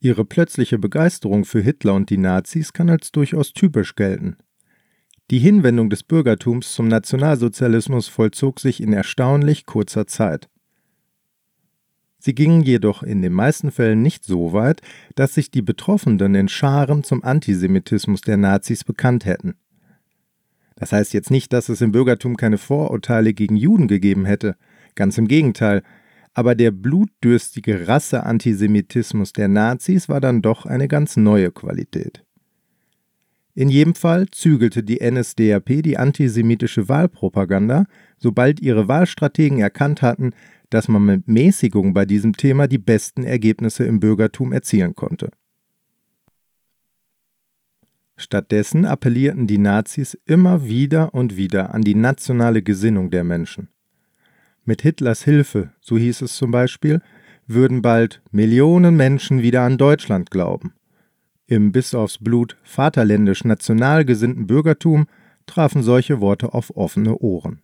Ihre 0.00 0.26
plötzliche 0.26 0.78
Begeisterung 0.78 1.46
für 1.46 1.62
Hitler 1.62 1.94
und 1.94 2.10
die 2.10 2.18
Nazis 2.18 2.74
kann 2.74 2.90
als 2.90 3.10
durchaus 3.10 3.54
typisch 3.54 3.94
gelten. 3.94 4.36
Die 5.30 5.38
Hinwendung 5.38 5.88
des 5.88 6.02
Bürgertums 6.02 6.74
zum 6.74 6.88
Nationalsozialismus 6.88 8.08
vollzog 8.08 8.60
sich 8.60 8.82
in 8.82 8.92
erstaunlich 8.92 9.64
kurzer 9.64 10.06
Zeit. 10.06 10.50
Sie 12.18 12.34
gingen 12.34 12.60
jedoch 12.60 13.02
in 13.02 13.22
den 13.22 13.32
meisten 13.32 13.70
Fällen 13.70 14.02
nicht 14.02 14.26
so 14.26 14.52
weit, 14.52 14.82
dass 15.14 15.32
sich 15.32 15.50
die 15.50 15.62
Betroffenen 15.62 16.34
in 16.34 16.48
Scharen 16.48 17.02
zum 17.02 17.24
Antisemitismus 17.24 18.20
der 18.20 18.36
Nazis 18.36 18.84
bekannt 18.84 19.24
hätten. 19.24 19.54
Das 20.82 20.90
heißt 20.90 21.14
jetzt 21.14 21.30
nicht, 21.30 21.52
dass 21.52 21.68
es 21.68 21.80
im 21.80 21.92
Bürgertum 21.92 22.36
keine 22.36 22.58
Vorurteile 22.58 23.34
gegen 23.34 23.54
Juden 23.54 23.86
gegeben 23.86 24.24
hätte, 24.24 24.56
ganz 24.96 25.16
im 25.16 25.28
Gegenteil, 25.28 25.84
aber 26.34 26.56
der 26.56 26.72
blutdürstige 26.72 27.86
Rasseantisemitismus 27.86 29.32
der 29.32 29.46
Nazis 29.46 30.08
war 30.08 30.20
dann 30.20 30.42
doch 30.42 30.66
eine 30.66 30.88
ganz 30.88 31.16
neue 31.16 31.52
Qualität. 31.52 32.24
In 33.54 33.68
jedem 33.68 33.94
Fall 33.94 34.26
zügelte 34.32 34.82
die 34.82 34.98
NSDAP 35.08 35.84
die 35.84 35.98
antisemitische 35.98 36.88
Wahlpropaganda, 36.88 37.84
sobald 38.18 38.60
ihre 38.60 38.88
Wahlstrategen 38.88 39.60
erkannt 39.60 40.02
hatten, 40.02 40.32
dass 40.68 40.88
man 40.88 41.04
mit 41.04 41.28
Mäßigung 41.28 41.94
bei 41.94 42.06
diesem 42.06 42.32
Thema 42.32 42.66
die 42.66 42.78
besten 42.78 43.22
Ergebnisse 43.22 43.84
im 43.84 44.00
Bürgertum 44.00 44.52
erzielen 44.52 44.96
konnte. 44.96 45.30
Stattdessen 48.16 48.84
appellierten 48.84 49.46
die 49.46 49.58
Nazis 49.58 50.18
immer 50.26 50.64
wieder 50.66 51.14
und 51.14 51.36
wieder 51.36 51.74
an 51.74 51.82
die 51.82 51.94
nationale 51.94 52.62
Gesinnung 52.62 53.10
der 53.10 53.24
Menschen. 53.24 53.68
Mit 54.64 54.82
Hitlers 54.82 55.24
Hilfe, 55.24 55.72
so 55.80 55.98
hieß 55.98 56.22
es 56.22 56.36
zum 56.36 56.50
Beispiel, 56.50 57.00
würden 57.46 57.82
bald 57.82 58.22
Millionen 58.30 58.96
Menschen 58.96 59.42
wieder 59.42 59.62
an 59.62 59.78
Deutschland 59.78 60.30
glauben. 60.30 60.72
Im 61.46 61.72
bis 61.72 61.94
aufs 61.94 62.18
Blut 62.18 62.56
vaterländisch 62.62 63.44
national 63.44 64.04
gesinnten 64.04 64.46
Bürgertum 64.46 65.06
trafen 65.46 65.82
solche 65.82 66.20
Worte 66.20 66.54
auf 66.54 66.76
offene 66.76 67.18
Ohren. 67.18 67.62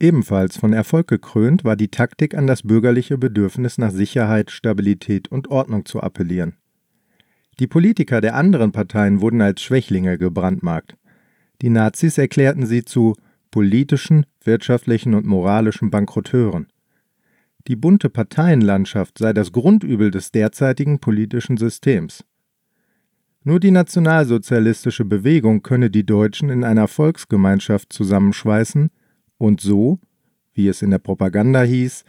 Ebenfalls 0.00 0.56
von 0.56 0.72
Erfolg 0.72 1.06
gekrönt 1.06 1.62
war 1.62 1.76
die 1.76 1.90
Taktik, 1.90 2.34
an 2.34 2.48
das 2.48 2.62
bürgerliche 2.62 3.18
Bedürfnis 3.18 3.78
nach 3.78 3.92
Sicherheit, 3.92 4.50
Stabilität 4.50 5.28
und 5.28 5.48
Ordnung 5.48 5.84
zu 5.84 6.00
appellieren. 6.00 6.56
Die 7.58 7.66
Politiker 7.66 8.20
der 8.20 8.34
anderen 8.34 8.72
Parteien 8.72 9.20
wurden 9.20 9.40
als 9.40 9.62
Schwächlinge 9.62 10.18
gebrandmarkt. 10.18 10.96
Die 11.60 11.70
Nazis 11.70 12.18
erklärten 12.18 12.66
sie 12.66 12.84
zu 12.84 13.14
politischen, 13.50 14.26
wirtschaftlichen 14.42 15.14
und 15.14 15.26
moralischen 15.26 15.90
Bankrotteuren. 15.90 16.66
Die 17.68 17.76
bunte 17.76 18.10
Parteienlandschaft 18.10 19.18
sei 19.18 19.32
das 19.32 19.52
Grundübel 19.52 20.10
des 20.10 20.32
derzeitigen 20.32 20.98
politischen 20.98 21.56
Systems. 21.56 22.24
Nur 23.44 23.60
die 23.60 23.70
nationalsozialistische 23.70 25.04
Bewegung 25.04 25.62
könne 25.62 25.90
die 25.90 26.06
Deutschen 26.06 26.48
in 26.48 26.64
einer 26.64 26.88
Volksgemeinschaft 26.88 27.92
zusammenschweißen, 27.92 28.90
und 29.38 29.60
so, 29.60 29.98
wie 30.54 30.68
es 30.68 30.82
in 30.82 30.90
der 30.90 31.00
Propaganda 31.00 31.62
hieß, 31.62 32.04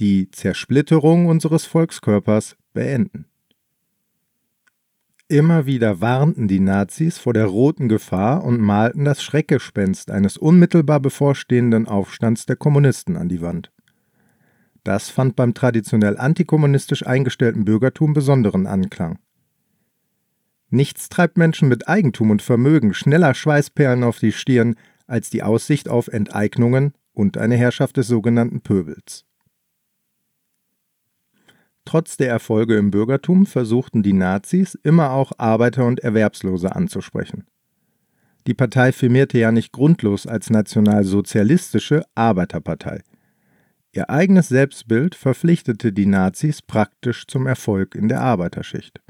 die 0.00 0.30
Zersplitterung 0.30 1.26
unseres 1.26 1.66
Volkskörpers 1.66 2.56
beenden. 2.72 3.26
Immer 5.30 5.66
wieder 5.66 6.00
warnten 6.00 6.48
die 6.48 6.58
Nazis 6.58 7.18
vor 7.18 7.34
der 7.34 7.44
roten 7.44 7.90
Gefahr 7.90 8.42
und 8.44 8.62
malten 8.62 9.04
das 9.04 9.22
Schreckgespenst 9.22 10.10
eines 10.10 10.38
unmittelbar 10.38 11.00
bevorstehenden 11.00 11.86
Aufstands 11.86 12.46
der 12.46 12.56
Kommunisten 12.56 13.14
an 13.18 13.28
die 13.28 13.42
Wand. 13.42 13.70
Das 14.84 15.10
fand 15.10 15.36
beim 15.36 15.52
traditionell 15.52 16.16
antikommunistisch 16.16 17.06
eingestellten 17.06 17.66
Bürgertum 17.66 18.14
besonderen 18.14 18.66
Anklang. 18.66 19.18
Nichts 20.70 21.10
treibt 21.10 21.36
Menschen 21.36 21.68
mit 21.68 21.88
Eigentum 21.88 22.30
und 22.30 22.40
Vermögen 22.40 22.94
schneller 22.94 23.34
Schweißperlen 23.34 24.04
auf 24.04 24.20
die 24.20 24.32
Stirn 24.32 24.76
als 25.06 25.28
die 25.28 25.42
Aussicht 25.42 25.90
auf 25.90 26.08
Enteignungen 26.08 26.94
und 27.12 27.36
eine 27.36 27.56
Herrschaft 27.56 27.98
des 27.98 28.08
sogenannten 28.08 28.62
Pöbels. 28.62 29.27
Trotz 31.88 32.18
der 32.18 32.28
Erfolge 32.28 32.76
im 32.76 32.90
Bürgertum 32.90 33.46
versuchten 33.46 34.02
die 34.02 34.12
Nazis 34.12 34.78
immer 34.82 35.12
auch 35.12 35.32
Arbeiter 35.38 35.86
und 35.86 36.00
Erwerbslose 36.00 36.76
anzusprechen. 36.76 37.46
Die 38.46 38.52
Partei 38.52 38.92
firmierte 38.92 39.38
ja 39.38 39.52
nicht 39.52 39.72
grundlos 39.72 40.26
als 40.26 40.50
nationalsozialistische 40.50 42.02
Arbeiterpartei. 42.14 43.00
Ihr 43.92 44.10
eigenes 44.10 44.48
Selbstbild 44.48 45.14
verpflichtete 45.14 45.94
die 45.94 46.04
Nazis 46.04 46.60
praktisch 46.60 47.26
zum 47.26 47.46
Erfolg 47.46 47.94
in 47.94 48.10
der 48.10 48.20
Arbeiterschicht. 48.20 49.00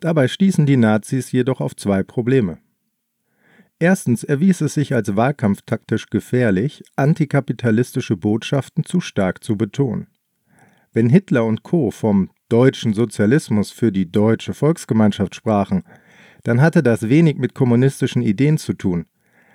Dabei 0.00 0.26
stießen 0.26 0.66
die 0.66 0.76
Nazis 0.76 1.30
jedoch 1.30 1.60
auf 1.60 1.76
zwei 1.76 2.02
Probleme. 2.02 2.58
Erstens 3.78 4.24
erwies 4.24 4.60
es 4.60 4.74
sich 4.74 4.92
als 4.92 5.14
wahlkampftaktisch 5.14 6.10
gefährlich, 6.10 6.82
antikapitalistische 6.96 8.16
Botschaften 8.16 8.82
zu 8.82 9.00
stark 9.00 9.44
zu 9.44 9.56
betonen. 9.56 10.08
Wenn 10.92 11.10
Hitler 11.10 11.44
und 11.44 11.62
Co. 11.62 11.90
vom 11.90 12.30
deutschen 12.48 12.94
Sozialismus 12.94 13.70
für 13.70 13.92
die 13.92 14.10
deutsche 14.10 14.54
Volksgemeinschaft 14.54 15.34
sprachen, 15.34 15.84
dann 16.44 16.60
hatte 16.60 16.82
das 16.82 17.08
wenig 17.08 17.36
mit 17.36 17.54
kommunistischen 17.54 18.22
Ideen 18.22 18.58
zu 18.58 18.72
tun. 18.72 19.06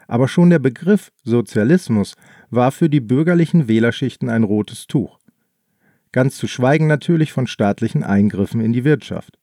Aber 0.07 0.27
schon 0.27 0.49
der 0.49 0.59
Begriff 0.59 1.11
Sozialismus 1.23 2.15
war 2.49 2.71
für 2.71 2.89
die 2.89 2.99
bürgerlichen 2.99 3.67
Wählerschichten 3.67 4.29
ein 4.29 4.43
rotes 4.43 4.85
Tuch. 4.85 5.17
Ganz 6.11 6.37
zu 6.37 6.47
schweigen 6.47 6.87
natürlich 6.87 7.31
von 7.31 7.47
staatlichen 7.47 8.03
Eingriffen 8.03 8.61
in 8.61 8.73
die 8.73 8.83
Wirtschaft. 8.83 9.39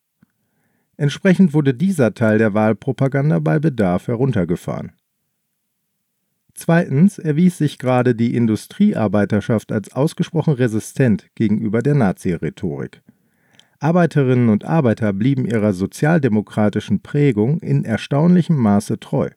Entsprechend 0.97 1.55
wurde 1.55 1.75
dieser 1.75 2.15
Teil 2.15 2.39
der 2.39 2.55
Wahlpropaganda 2.55 3.39
bei 3.41 3.59
Bedarf 3.59 4.07
heruntergefahren. 4.07 4.93
Zweitens 6.55 7.19
erwies 7.19 7.59
sich 7.59 7.79
gerade 7.79 8.15
die 8.15 8.35
Industriearbeiterschaft 8.35 9.73
als 9.73 9.93
ausgesprochen 9.93 10.55
resistent 10.55 11.29
gegenüber 11.35 11.83
der 11.83 11.95
Nazi-Rhetorik. 11.95 13.03
Arbeiterinnen 13.79 14.51
und 14.51 14.65
Arbeiter 14.65 15.13
blieben 15.13 15.47
ihrer 15.47 15.73
sozialdemokratischen 15.73 17.01
Prägung 17.01 17.61
in 17.61 17.85
erstaunlichem 17.85 18.57
Maße 18.57 19.01
treu. 19.01 19.31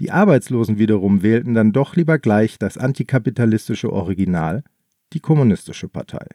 Die 0.00 0.10
Arbeitslosen 0.10 0.78
wiederum 0.78 1.22
wählten 1.22 1.54
dann 1.54 1.72
doch 1.72 1.96
lieber 1.96 2.18
gleich 2.18 2.58
das 2.58 2.76
antikapitalistische 2.76 3.92
Original, 3.92 4.64
die 5.12 5.20
Kommunistische 5.20 5.88
Partei. 5.88 6.26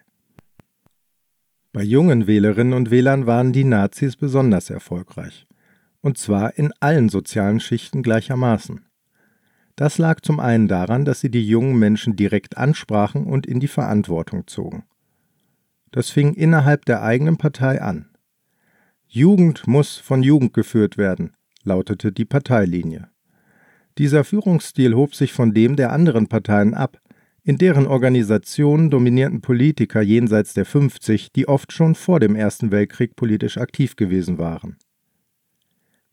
Bei 1.73 1.83
jungen 1.83 2.25
Wählerinnen 2.25 2.73
und 2.73 2.89
Wählern 2.89 3.27
waren 3.27 3.53
die 3.53 3.63
Nazis 3.63 4.15
besonders 4.15 4.71
erfolgreich, 4.71 5.45
und 6.01 6.17
zwar 6.17 6.57
in 6.57 6.71
allen 6.79 7.09
sozialen 7.09 7.59
Schichten 7.59 8.01
gleichermaßen. 8.01 8.86
Das 9.77 9.99
lag 9.99 10.21
zum 10.21 10.39
einen 10.39 10.67
daran, 10.67 11.05
dass 11.05 11.21
sie 11.21 11.29
die 11.29 11.47
jungen 11.47 11.77
Menschen 11.77 12.15
direkt 12.15 12.57
ansprachen 12.57 13.25
und 13.27 13.45
in 13.45 13.59
die 13.59 13.67
Verantwortung 13.67 14.47
zogen. 14.47 14.83
Das 15.91 16.09
fing 16.09 16.33
innerhalb 16.33 16.83
der 16.85 17.03
eigenen 17.03 17.37
Partei 17.37 17.79
an. 17.79 18.09
Jugend 19.05 19.67
muss 19.67 19.97
von 19.97 20.23
Jugend 20.23 20.55
geführt 20.55 20.97
werden, 20.97 21.37
lautete 21.63 22.11
die 22.11 22.25
Parteilinie. 22.25 23.09
Dieser 23.99 24.23
Führungsstil 24.23 24.95
hob 24.95 25.13
sich 25.13 25.31
von 25.31 25.53
dem 25.53 25.75
der 25.75 25.93
anderen 25.93 26.27
Parteien 26.27 26.73
ab, 26.73 26.99
in 27.43 27.59
deren 27.59 27.85
Organisationen 27.85 28.89
dominierten 28.89 29.41
Politiker 29.41 30.01
jenseits 30.01 30.55
der 30.55 30.65
50, 30.65 31.31
die 31.33 31.47
oft 31.47 31.71
schon 31.71 31.93
vor 31.93 32.19
dem 32.19 32.35
Ersten 32.35 32.71
Weltkrieg 32.71 33.15
politisch 33.15 33.59
aktiv 33.59 33.95
gewesen 33.95 34.39
waren. 34.39 34.77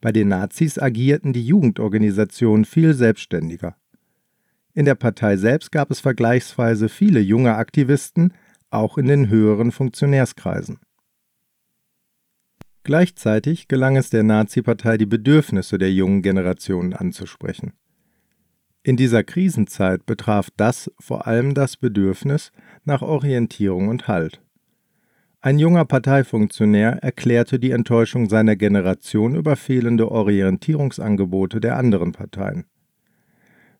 Bei 0.04 0.12
den 0.12 0.28
Nazis 0.28 0.78
agierten 0.78 1.32
die 1.32 1.46
Jugendorganisationen 1.46 2.66
viel 2.66 2.92
selbstständiger. 2.92 3.74
In 4.74 4.84
der 4.84 4.96
Partei 4.96 5.38
selbst 5.38 5.72
gab 5.72 5.90
es 5.90 6.00
vergleichsweise 6.00 6.90
viele 6.90 7.20
junge 7.20 7.54
Aktivisten, 7.54 8.34
auch 8.68 8.98
in 8.98 9.06
den 9.06 9.30
höheren 9.30 9.72
Funktionärskreisen. 9.72 10.78
Gleichzeitig 12.82 13.66
gelang 13.66 13.96
es 13.96 14.10
der 14.10 14.24
Nazi-Partei, 14.24 14.98
die 14.98 15.06
Bedürfnisse 15.06 15.78
der 15.78 15.90
jungen 15.90 16.20
Generationen 16.20 16.92
anzusprechen. 16.92 17.72
In 18.82 18.98
dieser 18.98 19.24
Krisenzeit 19.24 20.04
betraf 20.04 20.50
das 20.58 20.92
vor 21.00 21.26
allem 21.26 21.54
das 21.54 21.78
Bedürfnis 21.78 22.52
nach 22.84 23.00
Orientierung 23.00 23.88
und 23.88 24.06
Halt. 24.06 24.43
Ein 25.44 25.58
junger 25.58 25.84
Parteifunktionär 25.84 27.02
erklärte 27.02 27.58
die 27.58 27.72
Enttäuschung 27.72 28.30
seiner 28.30 28.56
Generation 28.56 29.34
über 29.34 29.56
fehlende 29.56 30.10
Orientierungsangebote 30.10 31.60
der 31.60 31.76
anderen 31.76 32.12
Parteien. 32.12 32.64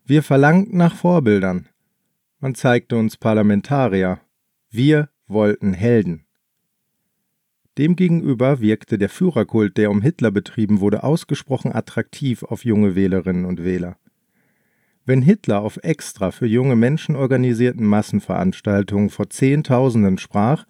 Wir 0.04 0.22
verlangten 0.22 0.76
nach 0.76 0.94
Vorbildern. 0.94 1.70
Man 2.38 2.54
zeigte 2.54 2.96
uns 2.96 3.16
Parlamentarier. 3.16 4.20
Wir 4.68 5.08
wollten 5.26 5.72
Helden. 5.72 6.26
Demgegenüber 7.78 8.60
wirkte 8.60 8.98
der 8.98 9.08
Führerkult, 9.08 9.78
der 9.78 9.90
um 9.90 10.02
Hitler 10.02 10.32
betrieben 10.32 10.80
wurde, 10.80 11.02
ausgesprochen 11.02 11.74
attraktiv 11.74 12.42
auf 12.42 12.66
junge 12.66 12.94
Wählerinnen 12.94 13.46
und 13.46 13.64
Wähler. 13.64 13.96
Wenn 15.06 15.22
Hitler 15.22 15.62
auf 15.62 15.78
extra 15.82 16.30
für 16.30 16.46
junge 16.46 16.76
Menschen 16.76 17.16
organisierten 17.16 17.86
Massenveranstaltungen 17.86 19.08
vor 19.08 19.30
Zehntausenden 19.30 20.18
sprach, 20.18 20.66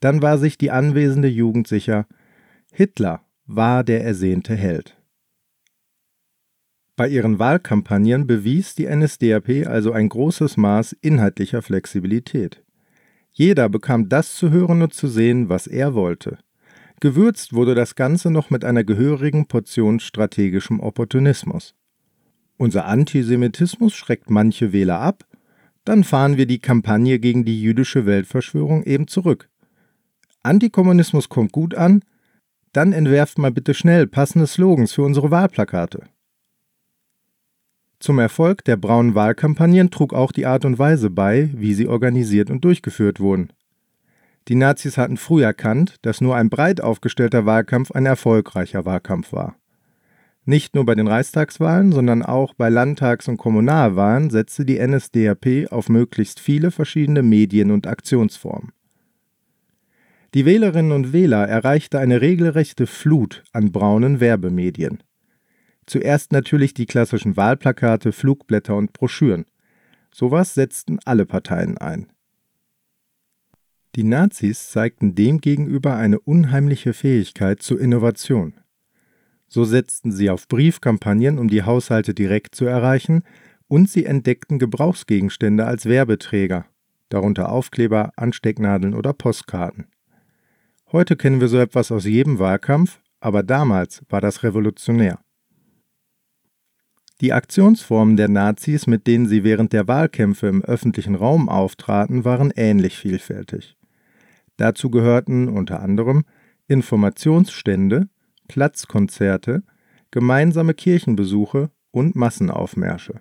dann 0.00 0.22
war 0.22 0.38
sich 0.38 0.58
die 0.58 0.70
anwesende 0.70 1.28
Jugend 1.28 1.68
sicher, 1.68 2.06
Hitler 2.72 3.20
war 3.46 3.84
der 3.84 4.04
ersehnte 4.04 4.54
Held. 4.54 4.96
Bei 6.96 7.08
ihren 7.08 7.38
Wahlkampagnen 7.38 8.26
bewies 8.26 8.74
die 8.74 8.86
NSDAP 8.86 9.66
also 9.66 9.92
ein 9.92 10.08
großes 10.08 10.56
Maß 10.56 10.96
inhaltlicher 11.00 11.60
Flexibilität. 11.60 12.62
Jeder 13.32 13.68
bekam 13.68 14.08
das 14.08 14.36
zu 14.36 14.50
hören 14.50 14.80
und 14.80 14.94
zu 14.94 15.08
sehen, 15.08 15.48
was 15.48 15.66
er 15.66 15.94
wollte. 15.94 16.38
Gewürzt 17.00 17.52
wurde 17.52 17.74
das 17.74 17.96
Ganze 17.96 18.30
noch 18.30 18.50
mit 18.50 18.64
einer 18.64 18.84
gehörigen 18.84 19.46
Portion 19.46 19.98
strategischem 19.98 20.78
Opportunismus. 20.78 21.74
Unser 22.56 22.86
Antisemitismus 22.86 23.94
schreckt 23.94 24.30
manche 24.30 24.72
Wähler 24.72 25.00
ab, 25.00 25.26
dann 25.84 26.04
fahren 26.04 26.36
wir 26.36 26.46
die 26.46 26.60
Kampagne 26.60 27.18
gegen 27.18 27.44
die 27.44 27.60
jüdische 27.60 28.06
Weltverschwörung 28.06 28.84
eben 28.84 29.08
zurück. 29.08 29.50
Antikommunismus 30.44 31.28
kommt 31.28 31.52
gut 31.52 31.74
an, 31.74 32.02
dann 32.72 32.92
entwerft 32.92 33.38
mal 33.38 33.50
bitte 33.50 33.74
schnell 33.74 34.06
passende 34.06 34.46
Slogans 34.46 34.92
für 34.92 35.02
unsere 35.02 35.30
Wahlplakate. 35.30 36.02
Zum 38.00 38.18
Erfolg 38.18 38.64
der 38.64 38.76
braunen 38.76 39.14
Wahlkampagnen 39.14 39.90
trug 39.90 40.12
auch 40.12 40.32
die 40.32 40.44
Art 40.44 40.64
und 40.64 40.78
Weise 40.78 41.08
bei, 41.08 41.48
wie 41.54 41.72
sie 41.72 41.88
organisiert 41.88 42.50
und 42.50 42.64
durchgeführt 42.64 43.20
wurden. 43.20 43.52
Die 44.48 44.56
Nazis 44.56 44.98
hatten 44.98 45.16
früh 45.16 45.42
erkannt, 45.42 45.96
dass 46.02 46.20
nur 46.20 46.36
ein 46.36 46.50
breit 46.50 46.82
aufgestellter 46.82 47.46
Wahlkampf 47.46 47.92
ein 47.92 48.04
erfolgreicher 48.04 48.84
Wahlkampf 48.84 49.32
war. 49.32 49.56
Nicht 50.44 50.74
nur 50.74 50.84
bei 50.84 50.94
den 50.94 51.08
Reichstagswahlen, 51.08 51.92
sondern 51.92 52.22
auch 52.22 52.52
bei 52.52 52.68
Landtags- 52.68 53.28
und 53.28 53.38
Kommunalwahlen 53.38 54.28
setzte 54.28 54.66
die 54.66 54.78
NSDAP 54.78 55.72
auf 55.72 55.88
möglichst 55.88 56.40
viele 56.40 56.70
verschiedene 56.70 57.22
Medien 57.22 57.70
und 57.70 57.86
Aktionsformen. 57.86 58.72
Die 60.34 60.44
Wählerinnen 60.44 60.90
und 60.90 61.12
Wähler 61.12 61.46
erreichte 61.46 62.00
eine 62.00 62.20
regelrechte 62.20 62.88
Flut 62.88 63.44
an 63.52 63.70
braunen 63.70 64.18
Werbemedien. 64.18 65.00
Zuerst 65.86 66.32
natürlich 66.32 66.74
die 66.74 66.86
klassischen 66.86 67.36
Wahlplakate, 67.36 68.10
Flugblätter 68.10 68.74
und 68.76 68.92
Broschüren. 68.92 69.44
Sowas 70.12 70.54
setzten 70.54 70.98
alle 71.04 71.24
Parteien 71.24 71.78
ein. 71.78 72.08
Die 73.94 74.02
Nazis 74.02 74.70
zeigten 74.70 75.14
demgegenüber 75.14 75.94
eine 75.94 76.18
unheimliche 76.18 76.94
Fähigkeit 76.94 77.62
zur 77.62 77.80
Innovation. 77.80 78.54
So 79.46 79.64
setzten 79.64 80.10
sie 80.10 80.30
auf 80.30 80.48
Briefkampagnen, 80.48 81.38
um 81.38 81.46
die 81.46 81.62
Haushalte 81.62 82.12
direkt 82.12 82.56
zu 82.56 82.64
erreichen, 82.64 83.22
und 83.68 83.88
sie 83.88 84.04
entdeckten 84.04 84.58
Gebrauchsgegenstände 84.58 85.64
als 85.64 85.86
Werbeträger, 85.86 86.66
darunter 87.08 87.50
Aufkleber, 87.50 88.10
Anstecknadeln 88.16 88.94
oder 88.94 89.12
Postkarten. 89.12 89.86
Heute 90.94 91.16
kennen 91.16 91.40
wir 91.40 91.48
so 91.48 91.58
etwas 91.58 91.90
aus 91.90 92.04
jedem 92.04 92.38
Wahlkampf, 92.38 93.00
aber 93.18 93.42
damals 93.42 94.04
war 94.10 94.20
das 94.20 94.44
revolutionär. 94.44 95.18
Die 97.20 97.32
Aktionsformen 97.32 98.16
der 98.16 98.28
Nazis, 98.28 98.86
mit 98.86 99.08
denen 99.08 99.26
sie 99.26 99.42
während 99.42 99.72
der 99.72 99.88
Wahlkämpfe 99.88 100.46
im 100.46 100.62
öffentlichen 100.62 101.16
Raum 101.16 101.48
auftraten, 101.48 102.24
waren 102.24 102.52
ähnlich 102.54 102.96
vielfältig. 102.96 103.76
Dazu 104.56 104.88
gehörten 104.88 105.48
unter 105.48 105.80
anderem 105.80 106.26
Informationsstände, 106.68 108.08
Platzkonzerte, 108.46 109.64
gemeinsame 110.12 110.74
Kirchenbesuche 110.74 111.72
und 111.90 112.14
Massenaufmärsche. 112.14 113.20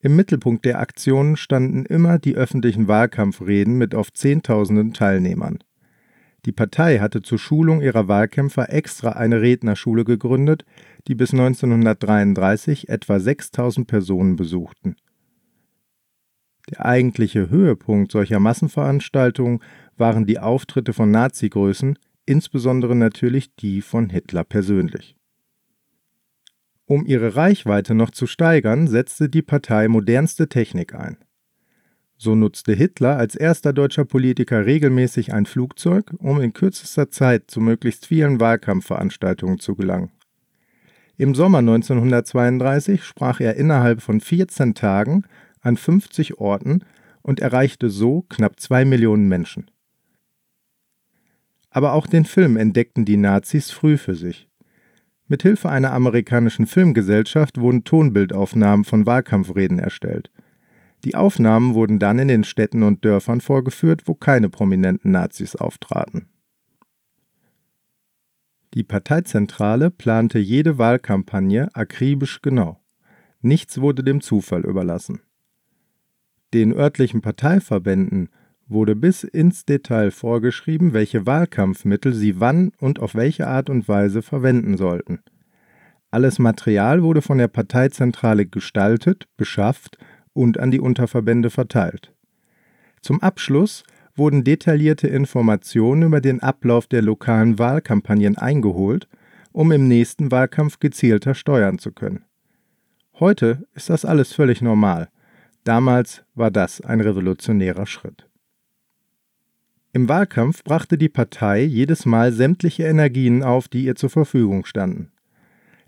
Im 0.00 0.14
Mittelpunkt 0.14 0.66
der 0.66 0.78
Aktionen 0.78 1.38
standen 1.38 1.86
immer 1.86 2.18
die 2.18 2.36
öffentlichen 2.36 2.86
Wahlkampfreden 2.86 3.78
mit 3.78 3.94
oft 3.94 4.18
Zehntausenden 4.18 4.92
Teilnehmern. 4.92 5.60
Die 6.44 6.52
Partei 6.52 6.98
hatte 6.98 7.22
zur 7.22 7.38
Schulung 7.38 7.80
ihrer 7.80 8.06
Wahlkämpfer 8.06 8.72
extra 8.72 9.10
eine 9.10 9.40
Rednerschule 9.40 10.04
gegründet, 10.04 10.64
die 11.08 11.14
bis 11.14 11.32
1933 11.32 12.88
etwa 12.88 13.18
6000 13.18 13.86
Personen 13.86 14.36
besuchten. 14.36 14.96
Der 16.70 16.84
eigentliche 16.84 17.48
Höhepunkt 17.48 18.10
solcher 18.10 18.40
Massenveranstaltungen 18.40 19.60
waren 19.96 20.26
die 20.26 20.38
Auftritte 20.38 20.92
von 20.92 21.10
Nazi-Größen, 21.10 21.98
insbesondere 22.26 22.96
natürlich 22.96 23.54
die 23.54 23.82
von 23.82 24.10
Hitler 24.10 24.44
persönlich. 24.44 25.16
Um 26.86 27.04
ihre 27.04 27.34
Reichweite 27.34 27.94
noch 27.94 28.10
zu 28.10 28.26
steigern, 28.26 28.86
setzte 28.86 29.28
die 29.28 29.42
Partei 29.42 29.88
modernste 29.88 30.48
Technik 30.48 30.94
ein. 30.94 31.18
So 32.18 32.34
nutzte 32.34 32.72
Hitler 32.72 33.18
als 33.18 33.34
erster 33.34 33.72
deutscher 33.72 34.06
Politiker 34.06 34.64
regelmäßig 34.64 35.34
ein 35.34 35.44
Flugzeug, 35.44 36.12
um 36.18 36.40
in 36.40 36.54
kürzester 36.54 37.10
Zeit 37.10 37.50
zu 37.50 37.60
möglichst 37.60 38.06
vielen 38.06 38.40
Wahlkampfveranstaltungen 38.40 39.58
zu 39.58 39.74
gelangen. 39.74 40.10
Im 41.18 41.34
Sommer 41.34 41.58
1932 41.58 43.04
sprach 43.04 43.40
er 43.40 43.56
innerhalb 43.56 44.00
von 44.02 44.20
14 44.20 44.74
Tagen 44.74 45.24
an 45.60 45.76
50 45.76 46.38
Orten 46.38 46.84
und 47.22 47.40
erreichte 47.40 47.90
so 47.90 48.24
knapp 48.28 48.60
zwei 48.60 48.84
Millionen 48.84 49.28
Menschen. 49.28 49.70
Aber 51.70 51.92
auch 51.92 52.06
den 52.06 52.24
Film 52.24 52.56
entdeckten 52.56 53.04
die 53.04 53.16
Nazis 53.18 53.70
früh 53.70 53.98
für 53.98 54.14
sich. 54.14 54.48
Mit 55.28 55.42
Hilfe 55.42 55.68
einer 55.68 55.92
amerikanischen 55.92 56.66
Filmgesellschaft 56.66 57.58
wurden 57.58 57.84
Tonbildaufnahmen 57.84 58.84
von 58.84 59.04
Wahlkampfreden 59.04 59.78
erstellt. 59.78 60.30
Die 61.04 61.14
Aufnahmen 61.14 61.74
wurden 61.74 61.98
dann 61.98 62.18
in 62.18 62.28
den 62.28 62.44
Städten 62.44 62.82
und 62.82 63.04
Dörfern 63.04 63.40
vorgeführt, 63.40 64.02
wo 64.06 64.14
keine 64.14 64.48
prominenten 64.48 65.12
Nazis 65.12 65.54
auftraten. 65.54 66.28
Die 68.74 68.82
Parteizentrale 68.82 69.90
plante 69.90 70.38
jede 70.38 70.78
Wahlkampagne 70.78 71.74
akribisch 71.74 72.42
genau. 72.42 72.80
Nichts 73.40 73.80
wurde 73.80 74.02
dem 74.02 74.20
Zufall 74.20 74.64
überlassen. 74.64 75.20
Den 76.52 76.72
örtlichen 76.72 77.22
Parteiverbänden 77.22 78.28
wurde 78.68 78.96
bis 78.96 79.24
ins 79.24 79.64
Detail 79.64 80.10
vorgeschrieben, 80.10 80.92
welche 80.92 81.26
Wahlkampfmittel 81.26 82.12
sie 82.12 82.40
wann 82.40 82.72
und 82.78 82.98
auf 83.00 83.14
welche 83.14 83.46
Art 83.46 83.70
und 83.70 83.88
Weise 83.88 84.22
verwenden 84.22 84.76
sollten. 84.76 85.20
Alles 86.10 86.38
Material 86.38 87.02
wurde 87.02 87.22
von 87.22 87.38
der 87.38 87.48
Parteizentrale 87.48 88.46
gestaltet, 88.46 89.26
beschafft 89.36 89.98
und 90.36 90.58
an 90.58 90.70
die 90.70 90.80
Unterverbände 90.80 91.50
verteilt. 91.50 92.12
Zum 93.00 93.22
Abschluss 93.22 93.84
wurden 94.14 94.44
detaillierte 94.44 95.08
Informationen 95.08 96.02
über 96.02 96.20
den 96.20 96.40
Ablauf 96.40 96.86
der 96.86 97.02
lokalen 97.02 97.58
Wahlkampagnen 97.58 98.36
eingeholt, 98.36 99.08
um 99.52 99.72
im 99.72 99.88
nächsten 99.88 100.30
Wahlkampf 100.30 100.78
gezielter 100.78 101.34
steuern 101.34 101.78
zu 101.78 101.92
können. 101.92 102.24
Heute 103.18 103.66
ist 103.74 103.88
das 103.88 104.04
alles 104.04 104.32
völlig 104.32 104.60
normal. 104.60 105.08
Damals 105.64 106.24
war 106.34 106.50
das 106.50 106.80
ein 106.80 107.00
revolutionärer 107.00 107.86
Schritt. 107.86 108.28
Im 109.92 110.08
Wahlkampf 110.10 110.62
brachte 110.62 110.98
die 110.98 111.08
Partei 111.08 111.62
jedes 111.62 112.04
Mal 112.04 112.32
sämtliche 112.32 112.82
Energien 112.84 113.42
auf, 113.42 113.66
die 113.66 113.84
ihr 113.84 113.94
zur 113.94 114.10
Verfügung 114.10 114.66
standen. 114.66 115.10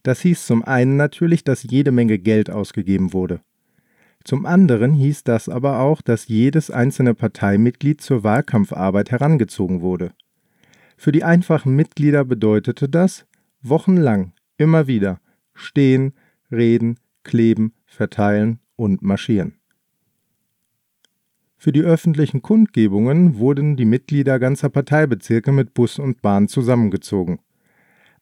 Das 0.03 0.21
hieß 0.23 0.47
zum 0.47 0.65
einen 0.65 0.97
natürlich, 0.97 1.45
dass 1.45 1.63
jede 1.63 1.93
Menge 1.93 2.19
Geld 2.19 2.49
ausgegeben 2.49 3.13
wurde. 3.13 3.41
Zum 4.25 4.47
anderen 4.47 4.93
hieß 4.95 5.25
das 5.25 5.49
aber 5.49 5.81
auch, 5.81 6.03
dass 6.03 6.29
jedes 6.29 6.71
einzelne 6.71 7.15
Parteimitglied 7.15 8.01
zur 8.01 8.25
Wahlkampfarbeit 8.25 9.11
herangezogen 9.11 9.81
wurde. 9.81 10.13
Für 10.97 11.13
die 11.13 11.25
einfachen 11.25 11.75
Mitglieder 11.77 12.25
bedeutete 12.25 12.89
das 12.89 13.27
wochenlang, 13.63 14.33
immer 14.57 14.87
wieder, 14.87 15.21
stehen, 15.55 16.13
reden, 16.51 16.99
kleben, 17.23 17.73
verteilen 17.87 18.59
und 18.77 19.03
marschieren. 19.03 19.55
Für 21.57 21.73
die 21.73 21.83
öffentlichen 21.83 22.41
Kundgebungen 22.41 23.39
wurden 23.39 23.77
die 23.77 23.85
Mitglieder 23.85 24.39
ganzer 24.39 24.69
Parteibezirke 24.69 25.51
mit 25.51 25.75
Bus 25.75 25.99
und 25.99 26.23
Bahn 26.23 26.47
zusammengezogen. 26.47 27.41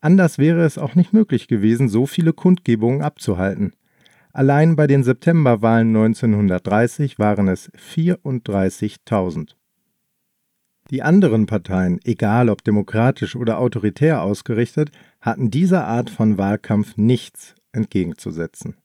Anders 0.01 0.39
wäre 0.39 0.65
es 0.65 0.79
auch 0.79 0.95
nicht 0.95 1.13
möglich 1.13 1.47
gewesen, 1.47 1.89
so 1.89 2.07
viele 2.07 2.33
Kundgebungen 2.33 3.03
abzuhalten. 3.03 3.75
Allein 4.37 4.77
bei 4.77 4.87
den 4.87 5.03
Septemberwahlen 5.03 5.97
1930 5.97 7.19
waren 7.19 7.49
es 7.49 7.73
34.000. 7.73 9.55
Die 10.91 11.01
anderen 11.01 11.47
Parteien, 11.47 12.01
egal 12.05 12.51
ob 12.51 12.63
demokratisch 12.63 13.35
oder 13.35 13.59
autoritär 13.59 14.21
ausgerichtet, 14.21 14.91
hatten 15.23 15.51
dieser 15.51 15.87
Art 15.87 16.11
von 16.11 16.37
Wahlkampf 16.37 16.99
nichts 16.99 17.55
entgegenzusetzen. 17.73 18.77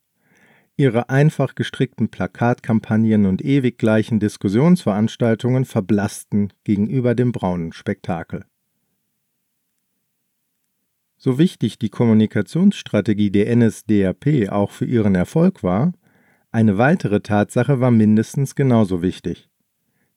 Ihre 0.78 1.10
einfach 1.10 1.54
gestrickten 1.54 2.08
Plakatkampagnen 2.08 3.26
und 3.26 3.44
ewig 3.44 3.78
gleichen 3.78 4.22
Diskussionsveranstaltungen 4.22 5.66
verblassten 5.66 6.54
gegenüber 6.64 7.14
dem 7.14 7.34
braunen 7.34 7.74
Spektakel. 7.74 8.46
So 11.24 11.38
wichtig 11.38 11.78
die 11.78 11.90
Kommunikationsstrategie 11.90 13.30
der 13.30 13.56
NSDAP 13.56 14.50
auch 14.50 14.72
für 14.72 14.86
ihren 14.86 15.14
Erfolg 15.14 15.62
war, 15.62 15.94
eine 16.52 16.80
weitere 16.80 17.22
Tatsache 17.22 17.80
war 17.80 17.92
mindestens 17.92 18.56
genauso 18.56 19.04
wichtig. 19.04 19.48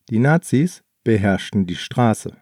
Die 0.09 0.19
Nazis 0.19 0.83
beherrschten 1.05 1.67
die 1.67 1.75
Straße. 1.75 2.35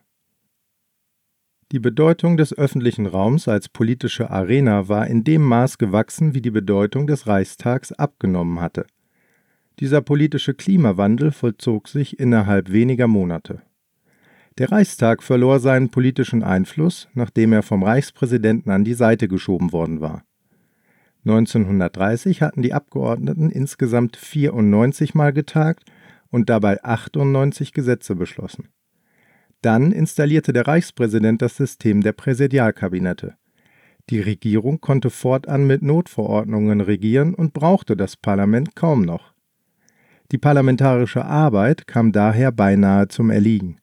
Die 1.73 1.81
Bedeutung 1.81 2.37
des 2.37 2.57
öffentlichen 2.57 3.07
Raums 3.07 3.49
als 3.49 3.69
politische 3.69 4.31
Arena 4.31 4.89
war 4.89 5.09
in 5.09 5.25
dem 5.25 5.43
Maß 5.43 5.77
gewachsen, 5.77 6.33
wie 6.33 6.41
die 6.41 6.53
Bedeutung 6.53 7.09
des 7.09 7.27
Reichstags 7.27 7.91
abgenommen 7.91 8.61
hatte. 8.61 8.87
Dieser 9.81 10.03
politische 10.03 10.55
Klimawandel 10.55 11.33
vollzog 11.33 11.89
sich 11.89 12.21
innerhalb 12.21 12.71
weniger 12.71 13.09
Monate. 13.09 13.63
Der 14.59 14.71
Reichstag 14.71 15.23
verlor 15.23 15.61
seinen 15.61 15.89
politischen 15.89 16.43
Einfluss, 16.43 17.09
nachdem 17.15 17.53
er 17.53 17.63
vom 17.63 17.83
Reichspräsidenten 17.83 18.71
an 18.71 18.85
die 18.85 18.95
Seite 18.95 19.29
geschoben 19.29 19.73
worden 19.73 20.01
war. 20.01 20.25
1930 21.25 22.43
hatten 22.43 22.63
die 22.63 22.75
Abgeordneten 22.75 23.51
insgesamt 23.51 24.17
94 24.17 25.15
Mal 25.15 25.33
getagt 25.33 25.85
und 26.31 26.51
dabei 26.51 26.83
98 26.83 27.73
Gesetze 27.73 28.15
beschlossen. 28.15 28.69
Dann 29.63 29.93
installierte 29.93 30.53
der 30.53 30.67
Reichspräsident 30.67 31.41
das 31.41 31.57
System 31.57 32.01
der 32.01 32.13
Präsidialkabinette. 32.13 33.37
Die 34.11 34.21
Regierung 34.21 34.81
konnte 34.81 35.11
fortan 35.11 35.67
mit 35.67 35.83
Notverordnungen 35.83 36.81
regieren 36.81 37.35
und 37.35 37.53
brauchte 37.53 37.97
das 37.97 38.17
Parlament 38.17 38.75
kaum 38.75 39.03
noch. 39.03 39.33
Die 40.33 40.39
parlamentarische 40.39 41.25
Arbeit 41.25 41.87
kam 41.87 42.11
daher 42.11 42.51
beinahe 42.51 43.07
zum 43.07 43.31
Erliegen. 43.31 43.82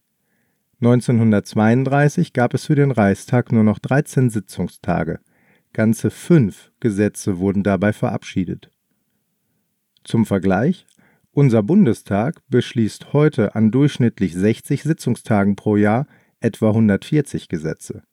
1932 0.82 2.32
gab 2.32 2.54
es 2.54 2.66
für 2.66 2.76
den 2.76 2.92
Reichstag 2.92 3.52
nur 3.52 3.66
noch 3.66 3.80
13 3.80 4.30
Sitzungstage. 4.30 5.20
Ganze 5.74 6.10
fünf 6.10 6.72
Gesetze 6.80 7.38
wurden 7.40 7.64
dabei 7.64 7.92
verabschiedet. 7.92 8.72
Zum 10.06 10.26
Vergleich, 10.26 10.88
unser 11.32 11.64
Bundestag 11.64 12.42
beschließt 12.48 13.12
heute 13.12 13.56
an 13.56 13.72
durchschnittlich 13.72 14.34
60 14.34 14.84
Sitzungstagen 14.84 15.58
pro 15.58 15.76
Jahr 15.76 16.08
etwa 16.40 16.70
140 16.70 17.50
Gesetze. 17.50 18.04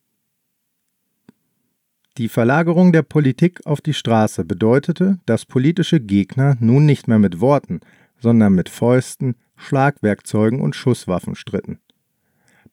Die 2.19 2.29
Verlagerung 2.29 2.93
der 2.93 3.03
Politik 3.03 3.65
auf 3.65 3.81
die 3.81 3.95
Straße 3.95 4.45
bedeutete, 4.45 5.21
dass 5.25 5.47
politische 5.47 6.01
Gegner 6.01 6.57
nun 6.61 6.85
nicht 6.85 7.07
mehr 7.07 7.19
mit 7.19 7.41
Worten, 7.41 7.81
sondern 8.19 8.55
mit 8.55 8.69
Fäusten, 8.71 9.37
Schlagwerkzeugen 9.57 10.61
und 10.61 10.75
Schusswaffen 10.75 11.37
stritten. 11.37 11.79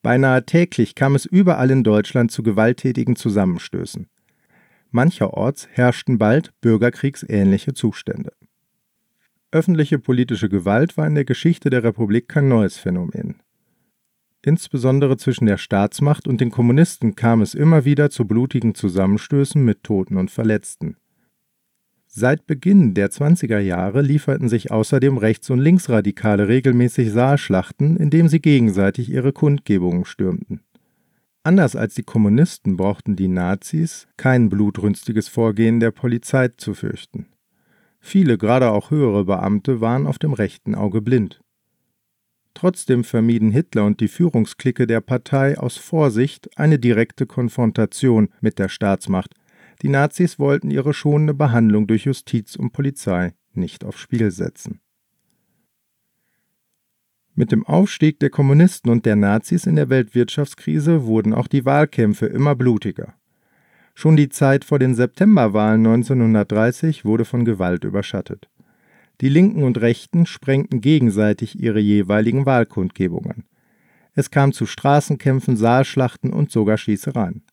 Beinahe 0.04 0.46
täglich 0.46 0.96
kam 0.96 1.16
es 1.16 1.26
überall 1.26 1.72
in 1.72 1.84
Deutschland 1.84 2.30
zu 2.30 2.44
gewalttätigen 2.44 3.16
Zusammenstößen. 3.16 4.08
Mancherorts 4.92 5.70
herrschten 5.72 6.18
bald 6.18 6.52
bürgerkriegsähnliche 6.60 7.74
Zustände. 7.74 8.34
Öffentliche 9.52 10.00
politische 10.00 10.50
Gewalt 10.50 10.98
war 10.98 11.08
in 11.08 11.16
der 11.16 11.26
Geschichte 11.26 11.70
der 11.70 11.84
Republik 11.84 12.28
kein 12.28 12.50
neues 12.50 12.78
Phänomen. 12.78 13.42
Insbesondere 14.42 15.16
zwischen 15.16 15.46
der 15.46 15.58
Staatsmacht 15.58 16.28
und 16.28 16.42
den 16.42 16.52
Kommunisten 16.52 17.16
kam 17.16 17.42
es 17.42 17.54
immer 17.54 17.86
wieder 17.86 18.10
zu 18.10 18.26
blutigen 18.26 18.76
Zusammenstößen 18.76 19.64
mit 19.64 19.84
Toten 19.84 20.18
und 20.18 20.32
Verletzten. 20.32 20.98
Seit 22.16 22.46
Beginn 22.46 22.94
der 22.94 23.10
20er 23.10 23.58
Jahre 23.58 24.04
lieferten 24.04 24.48
sich 24.48 24.70
außerdem 24.70 25.18
Rechts- 25.18 25.50
und 25.50 25.58
Linksradikale 25.58 26.48
regelmäßig 26.48 27.12
Saalschlachten, 27.12 27.98
indem 27.98 28.28
sie 28.28 28.40
gegenseitig 28.40 29.10
ihre 29.10 29.34
Kundgebungen 29.34 30.06
stürmten. 30.06 30.62
Anders 31.42 31.76
als 31.76 31.96
die 31.96 32.04
Kommunisten 32.04 32.78
brauchten 32.78 33.16
die 33.16 33.30
Nazis 33.30 34.08
kein 34.16 34.50
blutrünstiges 34.50 35.28
Vorgehen 35.28 35.80
der 35.80 35.90
Polizei 35.90 36.50
zu 36.50 36.76
fürchten. 36.76 37.30
Viele, 38.00 38.38
gerade 38.38 38.70
auch 38.70 38.92
höhere 38.92 39.26
Beamte, 39.26 39.82
waren 39.82 40.06
auf 40.06 40.20
dem 40.20 40.34
rechten 40.34 40.76
Auge 40.76 41.02
blind. 41.02 41.42
Trotzdem 42.54 43.04
vermieden 43.04 43.50
Hitler 43.50 43.86
und 43.86 44.02
die 44.02 44.08
Führungsklicke 44.08 44.86
der 44.86 45.02
Partei 45.02 45.58
aus 45.58 45.78
Vorsicht 45.78 46.60
eine 46.60 46.78
direkte 46.78 47.26
Konfrontation 47.26 48.30
mit 48.40 48.60
der 48.60 48.70
Staatsmacht. 48.70 49.34
Die 49.84 49.90
Nazis 49.90 50.40
wollten 50.40 50.72
ihre 50.72 50.94
schonende 50.94 51.34
Behandlung 51.34 51.88
durch 51.88 52.06
Justiz 52.06 52.56
und 52.56 52.72
Polizei 52.72 53.34
nicht 53.54 53.84
aufs 53.84 54.00
Spiel 54.00 54.32
setzen. 54.32 54.80
Mit 57.36 57.52
dem 57.52 57.66
Aufstieg 57.66 58.18
der 58.20 58.30
Kommunisten 58.30 58.90
und 58.90 59.06
der 59.06 59.18
Nazis 59.18 59.66
in 59.66 59.76
der 59.76 59.90
Weltwirtschaftskrise 59.90 61.04
wurden 61.06 61.34
auch 61.34 61.48
die 61.48 61.66
Wahlkämpfe 61.66 62.28
immer 62.28 62.56
blutiger. 62.56 63.16
Schon 63.94 64.16
die 64.16 64.30
Zeit 64.30 64.64
vor 64.64 64.80
den 64.80 64.96
Septemberwahlen 64.96 65.86
1930 65.86 67.04
wurde 67.04 67.26
von 67.26 67.44
Gewalt 67.44 67.84
überschattet. 67.84 68.50
Die 69.20 69.30
Linken 69.30 69.64
und 69.64 69.82
Rechten 69.82 70.26
sprengten 70.26 70.80
gegenseitig 70.80 71.60
ihre 71.60 71.80
jeweiligen 71.80 72.46
Wahlkundgebungen. 72.46 73.44
Es 74.14 74.32
kam 74.32 74.54
zu 74.54 74.66
Straßenkämpfen, 74.66 75.58
Saalschlachten 75.58 76.32
und 76.32 76.52
sogar 76.52 76.78
Schießereien. 76.78 77.44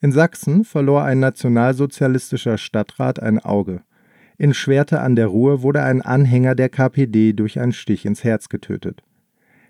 In 0.00 0.12
Sachsen 0.12 0.64
verlor 0.64 1.04
ein 1.04 1.20
nationalsozialistischer 1.20 2.56
Stadtrat 2.56 3.20
ein 3.20 3.38
Auge. 3.38 3.82
In 4.38 4.54
Schwerte 4.54 5.00
an 5.00 5.14
der 5.14 5.26
Ruhr 5.26 5.60
wurde 5.60 5.82
ein 5.82 6.00
Anhänger 6.00 6.54
der 6.54 6.70
KPD 6.70 7.34
durch 7.34 7.60
einen 7.60 7.72
Stich 7.72 8.06
ins 8.06 8.24
Herz 8.24 8.48
getötet. 8.48 9.02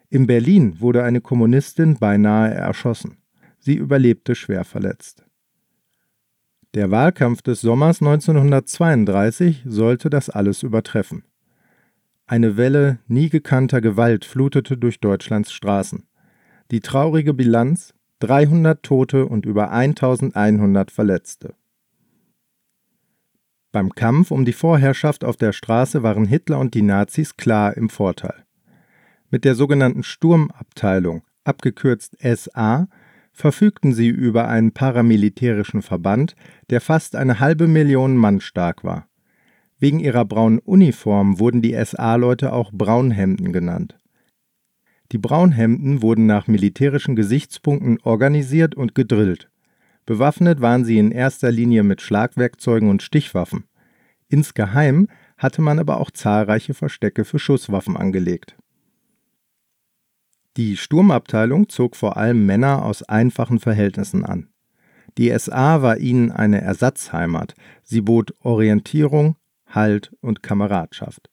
In 0.09 0.29
Berlin 0.29 0.81
wurde 0.81 1.03
eine 1.03 1.21
Kommunistin 1.21 1.99
beinahe 1.99 2.55
erschossen. 2.55 3.19
Sie 3.59 3.75
überlebte 3.75 4.37
schwer 4.37 4.65
verletzt. 4.65 5.25
Der 6.75 6.93
Wahlkampf 6.93 7.43
des 7.43 7.61
Sommers 7.61 8.01
1932 8.01 9.65
sollte 9.67 10.09
das 10.09 10.31
alles 10.31 10.63
übertreffen. 10.63 11.25
Eine 12.29 12.57
Welle 12.57 13.01
nie 13.09 13.29
gekannter 13.29 13.81
Gewalt 13.81 14.25
flutete 14.25 14.77
durch 14.77 15.01
Deutschlands 15.01 15.53
Straßen. 15.53 16.07
Die 16.71 16.79
traurige 16.79 17.35
Bilanz 17.35 17.93
300 18.21 18.83
Tote 18.83 19.27
und 19.27 19.47
über 19.47 19.71
1100 19.71 20.91
Verletzte. 20.91 21.55
Beim 23.73 23.95
Kampf 23.95 24.31
um 24.31 24.45
die 24.45 24.53
Vorherrschaft 24.53 25.25
auf 25.25 25.37
der 25.37 25.53
Straße 25.53 26.03
waren 26.03 26.27
Hitler 26.27 26.59
und 26.59 26.75
die 26.75 26.83
Nazis 26.83 27.37
klar 27.37 27.77
im 27.77 27.89
Vorteil. 27.89 28.45
Mit 29.31 29.45
der 29.45 29.55
sogenannten 29.55 30.03
Sturmabteilung, 30.03 31.23
abgekürzt 31.45 32.17
SA, 32.21 32.89
verfügten 33.33 33.93
sie 33.93 34.09
über 34.09 34.49
einen 34.49 34.73
paramilitärischen 34.73 35.83
Verband, 35.83 36.35
der 36.69 36.81
fast 36.81 37.17
eine 37.17 37.41
halbe 37.41 37.69
Million 37.69 38.17
Mann 38.17 38.41
stark 38.41 38.85
war. 38.85 39.07
Wegen 39.79 40.01
ihrer 40.01 40.27
braunen 40.27 40.59
Uniform 40.59 41.39
wurden 41.39 41.63
die 41.63 41.79
SA-Leute 41.83 42.53
auch 42.53 42.71
Braunhemden 42.73 43.53
genannt. 43.53 44.00
Die 45.13 45.19
Braunhemden 45.19 46.03
wurden 46.03 46.27
nach 46.27 46.47
militärischen 46.47 47.17
Gesichtspunkten 47.17 47.99
organisiert 48.03 48.75
und 48.77 48.95
gedrillt. 48.95 49.51
Bewaffnet 50.07 50.61
waren 50.61 50.85
sie 50.85 50.99
in 50.99 51.11
erster 51.11 51.51
Linie 51.51 51.83
mit 51.83 52.01
Schlagwerkzeugen 52.01 52.89
und 52.89 53.03
Stichwaffen. 53.03 53.65
Insgeheim 54.29 55.09
hatte 55.37 55.63
man 55.63 55.79
aber 55.79 56.01
auch 56.01 56.11
zahlreiche 56.11 56.75
Verstecke 56.75 57.25
für 57.25 57.39
Schusswaffen 57.39 57.97
angelegt 57.97 58.57
Die 60.57 60.77
Sturmabteilung 60.77 61.69
zog 61.69 61.97
vor 61.97 62.17
allem 62.17 62.47
Männer 62.47 62.85
aus 62.85 63.03
einfachen 63.03 63.59
Verhältnissen 63.59 64.25
an. 64.25 64.49
Die 65.19 65.37
SA 65.37 65.83
war 65.83 65.99
ihnen 65.99 66.31
eine 66.31 66.61
Ersatzheimat, 66.61 67.55
sie 67.83 68.01
bot 68.01 68.35
Orientierung, 68.41 69.37
Halt 69.67 70.13
und 70.21 70.43
Kameradschaft. 70.43 71.31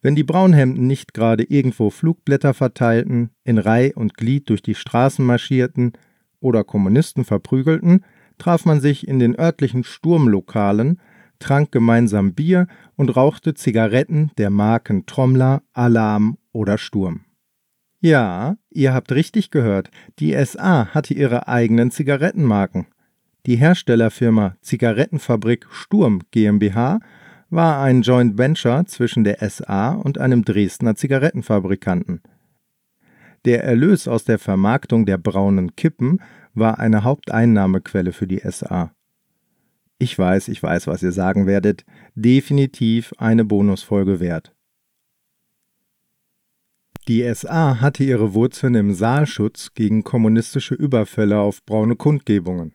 Wenn 0.00 0.14
die 0.14 0.24
Braunhemden 0.24 0.86
nicht 0.86 1.12
gerade 1.12 1.44
irgendwo 1.44 1.90
Flugblätter 1.90 2.54
verteilten, 2.54 3.30
in 3.44 3.58
Reih 3.58 3.92
und 3.94 4.14
Glied 4.14 4.48
durch 4.48 4.62
die 4.62 4.74
Straßen 4.74 5.24
marschierten 5.24 5.92
oder 6.40 6.62
Kommunisten 6.62 7.24
verprügelten, 7.24 8.04
traf 8.38 8.64
man 8.64 8.80
sich 8.80 9.08
in 9.08 9.18
den 9.18 9.38
örtlichen 9.38 9.82
Sturmlokalen, 9.82 11.00
trank 11.40 11.72
gemeinsam 11.72 12.34
Bier 12.34 12.68
und 12.96 13.16
rauchte 13.16 13.54
Zigaretten 13.54 14.30
der 14.38 14.50
Marken 14.50 15.06
Trommler, 15.06 15.62
Alarm 15.72 16.38
oder 16.52 16.78
Sturm. 16.78 17.24
Ja, 18.00 18.56
ihr 18.70 18.94
habt 18.94 19.10
richtig 19.10 19.50
gehört, 19.50 19.90
die 20.20 20.32
SA 20.44 20.86
hatte 20.94 21.14
ihre 21.14 21.48
eigenen 21.48 21.90
Zigarettenmarken. 21.90 22.86
Die 23.46 23.56
Herstellerfirma 23.56 24.56
Zigarettenfabrik 24.60 25.66
Sturm 25.70 26.20
GmbH 26.30 27.00
war 27.50 27.82
ein 27.82 28.02
Joint 28.02 28.36
Venture 28.36 28.84
zwischen 28.86 29.24
der 29.24 29.48
SA 29.48 29.92
und 29.92 30.18
einem 30.18 30.44
Dresdner 30.44 30.94
Zigarettenfabrikanten. 30.94 32.22
Der 33.44 33.64
Erlös 33.64 34.08
aus 34.08 34.24
der 34.24 34.38
Vermarktung 34.38 35.06
der 35.06 35.18
braunen 35.18 35.74
Kippen 35.76 36.20
war 36.54 36.78
eine 36.78 37.04
Haupteinnahmequelle 37.04 38.12
für 38.12 38.26
die 38.26 38.40
SA. 38.40 38.92
Ich 39.98 40.18
weiß, 40.18 40.48
ich 40.48 40.62
weiß, 40.62 40.86
was 40.86 41.02
ihr 41.02 41.12
sagen 41.12 41.46
werdet, 41.46 41.84
definitiv 42.14 43.12
eine 43.18 43.44
Bonusfolge 43.44 44.20
wert. 44.20 44.54
Die 47.08 47.22
SA 47.34 47.80
hatte 47.80 48.04
ihre 48.04 48.34
Wurzeln 48.34 48.74
im 48.74 48.92
Saalschutz 48.92 49.72
gegen 49.74 50.04
kommunistische 50.04 50.74
Überfälle 50.74 51.38
auf 51.38 51.64
braune 51.64 51.96
Kundgebungen. 51.96 52.74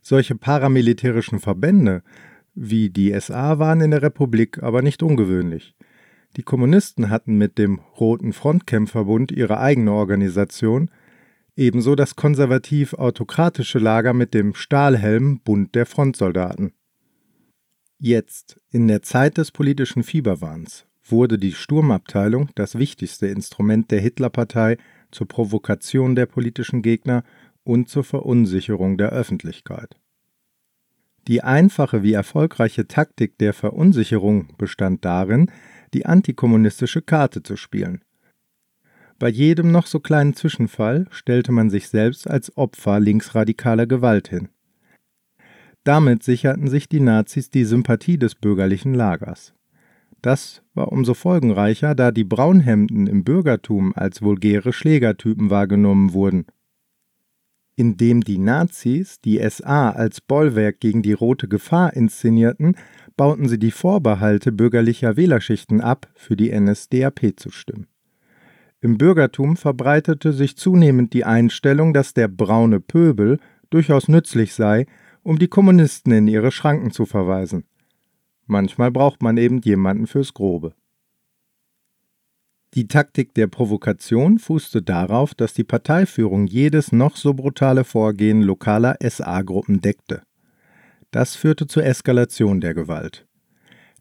Solche 0.00 0.36
paramilitärischen 0.36 1.40
Verbände 1.40 2.02
wie 2.54 2.90
die 2.90 3.18
SA 3.18 3.58
waren 3.58 3.80
in 3.80 3.90
der 3.90 4.02
Republik 4.02 4.62
aber 4.62 4.82
nicht 4.82 5.02
ungewöhnlich. 5.02 5.74
Die 6.36 6.42
Kommunisten 6.42 7.10
hatten 7.10 7.36
mit 7.36 7.58
dem 7.58 7.78
Roten 8.00 8.32
Frontkämpferbund 8.32 9.32
ihre 9.32 9.60
eigene 9.60 9.92
Organisation, 9.92 10.90
ebenso 11.56 11.94
das 11.94 12.16
konservativ-autokratische 12.16 13.78
Lager 13.78 14.14
mit 14.14 14.32
dem 14.32 14.54
Stahlhelm 14.54 15.40
Bund 15.40 15.74
der 15.74 15.84
Frontsoldaten. 15.84 16.72
Jetzt, 17.98 18.60
in 18.70 18.88
der 18.88 19.02
Zeit 19.02 19.36
des 19.36 19.50
politischen 19.50 20.02
Fieberwahns, 20.02 20.86
wurde 21.04 21.38
die 21.38 21.52
Sturmabteilung 21.52 22.50
das 22.54 22.78
wichtigste 22.78 23.26
Instrument 23.26 23.90
der 23.90 24.00
Hitlerpartei 24.00 24.78
zur 25.10 25.28
Provokation 25.28 26.14
der 26.14 26.26
politischen 26.26 26.82
Gegner 26.82 27.22
und 27.64 27.88
zur 27.88 28.04
Verunsicherung 28.04 28.96
der 28.98 29.10
Öffentlichkeit. 29.10 29.96
Die 31.28 31.42
einfache 31.42 32.02
wie 32.02 32.12
erfolgreiche 32.12 32.88
Taktik 32.88 33.38
der 33.38 33.52
Verunsicherung 33.52 34.48
bestand 34.58 35.04
darin, 35.04 35.50
die 35.94 36.06
antikommunistische 36.06 37.02
Karte 37.02 37.42
zu 37.42 37.56
spielen. 37.56 38.02
Bei 39.18 39.28
jedem 39.28 39.70
noch 39.70 39.86
so 39.86 40.00
kleinen 40.00 40.34
Zwischenfall 40.34 41.06
stellte 41.10 41.52
man 41.52 41.70
sich 41.70 41.88
selbst 41.88 42.28
als 42.28 42.56
Opfer 42.56 42.98
linksradikaler 42.98 43.86
Gewalt 43.86 44.28
hin. 44.28 44.48
Damit 45.84 46.22
sicherten 46.22 46.68
sich 46.68 46.88
die 46.88 47.00
Nazis 47.00 47.50
die 47.50 47.64
Sympathie 47.64 48.18
des 48.18 48.34
bürgerlichen 48.34 48.94
Lagers. 48.94 49.54
Das 50.22 50.62
war 50.74 50.92
umso 50.92 51.14
folgenreicher, 51.14 51.94
da 51.94 52.12
die 52.12 52.24
Braunhemden 52.24 53.08
im 53.08 53.24
Bürgertum 53.24 53.92
als 53.94 54.22
vulgäre 54.22 54.72
Schlägertypen 54.72 55.50
wahrgenommen 55.50 56.12
wurden. 56.12 56.46
Indem 57.74 58.20
die 58.20 58.38
Nazis 58.38 59.20
die 59.20 59.38
SA 59.48 59.90
als 59.90 60.20
Bollwerk 60.20 60.80
gegen 60.80 61.02
die 61.02 61.14
rote 61.14 61.48
Gefahr 61.48 61.94
inszenierten, 61.94 62.76
bauten 63.16 63.48
sie 63.48 63.58
die 63.58 63.70
Vorbehalte 63.70 64.52
bürgerlicher 64.52 65.16
Wählerschichten 65.16 65.80
ab, 65.80 66.08
für 66.14 66.36
die 66.36 66.52
NSDAP 66.52 67.34
zu 67.36 67.50
stimmen. 67.50 67.86
Im 68.80 68.98
Bürgertum 68.98 69.56
verbreitete 69.56 70.32
sich 70.32 70.56
zunehmend 70.56 71.12
die 71.12 71.24
Einstellung, 71.24 71.94
dass 71.94 72.14
der 72.14 72.28
braune 72.28 72.80
Pöbel 72.80 73.38
durchaus 73.70 74.08
nützlich 74.08 74.54
sei, 74.54 74.86
um 75.22 75.38
die 75.38 75.48
Kommunisten 75.48 76.12
in 76.12 76.26
ihre 76.26 76.50
Schranken 76.50 76.90
zu 76.90 77.06
verweisen. 77.06 77.64
Manchmal 78.46 78.90
braucht 78.90 79.22
man 79.22 79.36
eben 79.36 79.60
jemanden 79.60 80.06
fürs 80.06 80.34
Grobe. 80.34 80.74
Die 82.74 82.88
Taktik 82.88 83.34
der 83.34 83.48
Provokation 83.48 84.38
fußte 84.38 84.80
darauf, 84.80 85.34
dass 85.34 85.52
die 85.52 85.64
Parteiführung 85.64 86.46
jedes 86.46 86.90
noch 86.90 87.16
so 87.16 87.34
brutale 87.34 87.84
Vorgehen 87.84 88.40
lokaler 88.40 88.96
SA-Gruppen 89.02 89.82
deckte. 89.82 90.22
Das 91.10 91.36
führte 91.36 91.66
zur 91.66 91.84
Eskalation 91.84 92.62
der 92.62 92.72
Gewalt. 92.72 93.26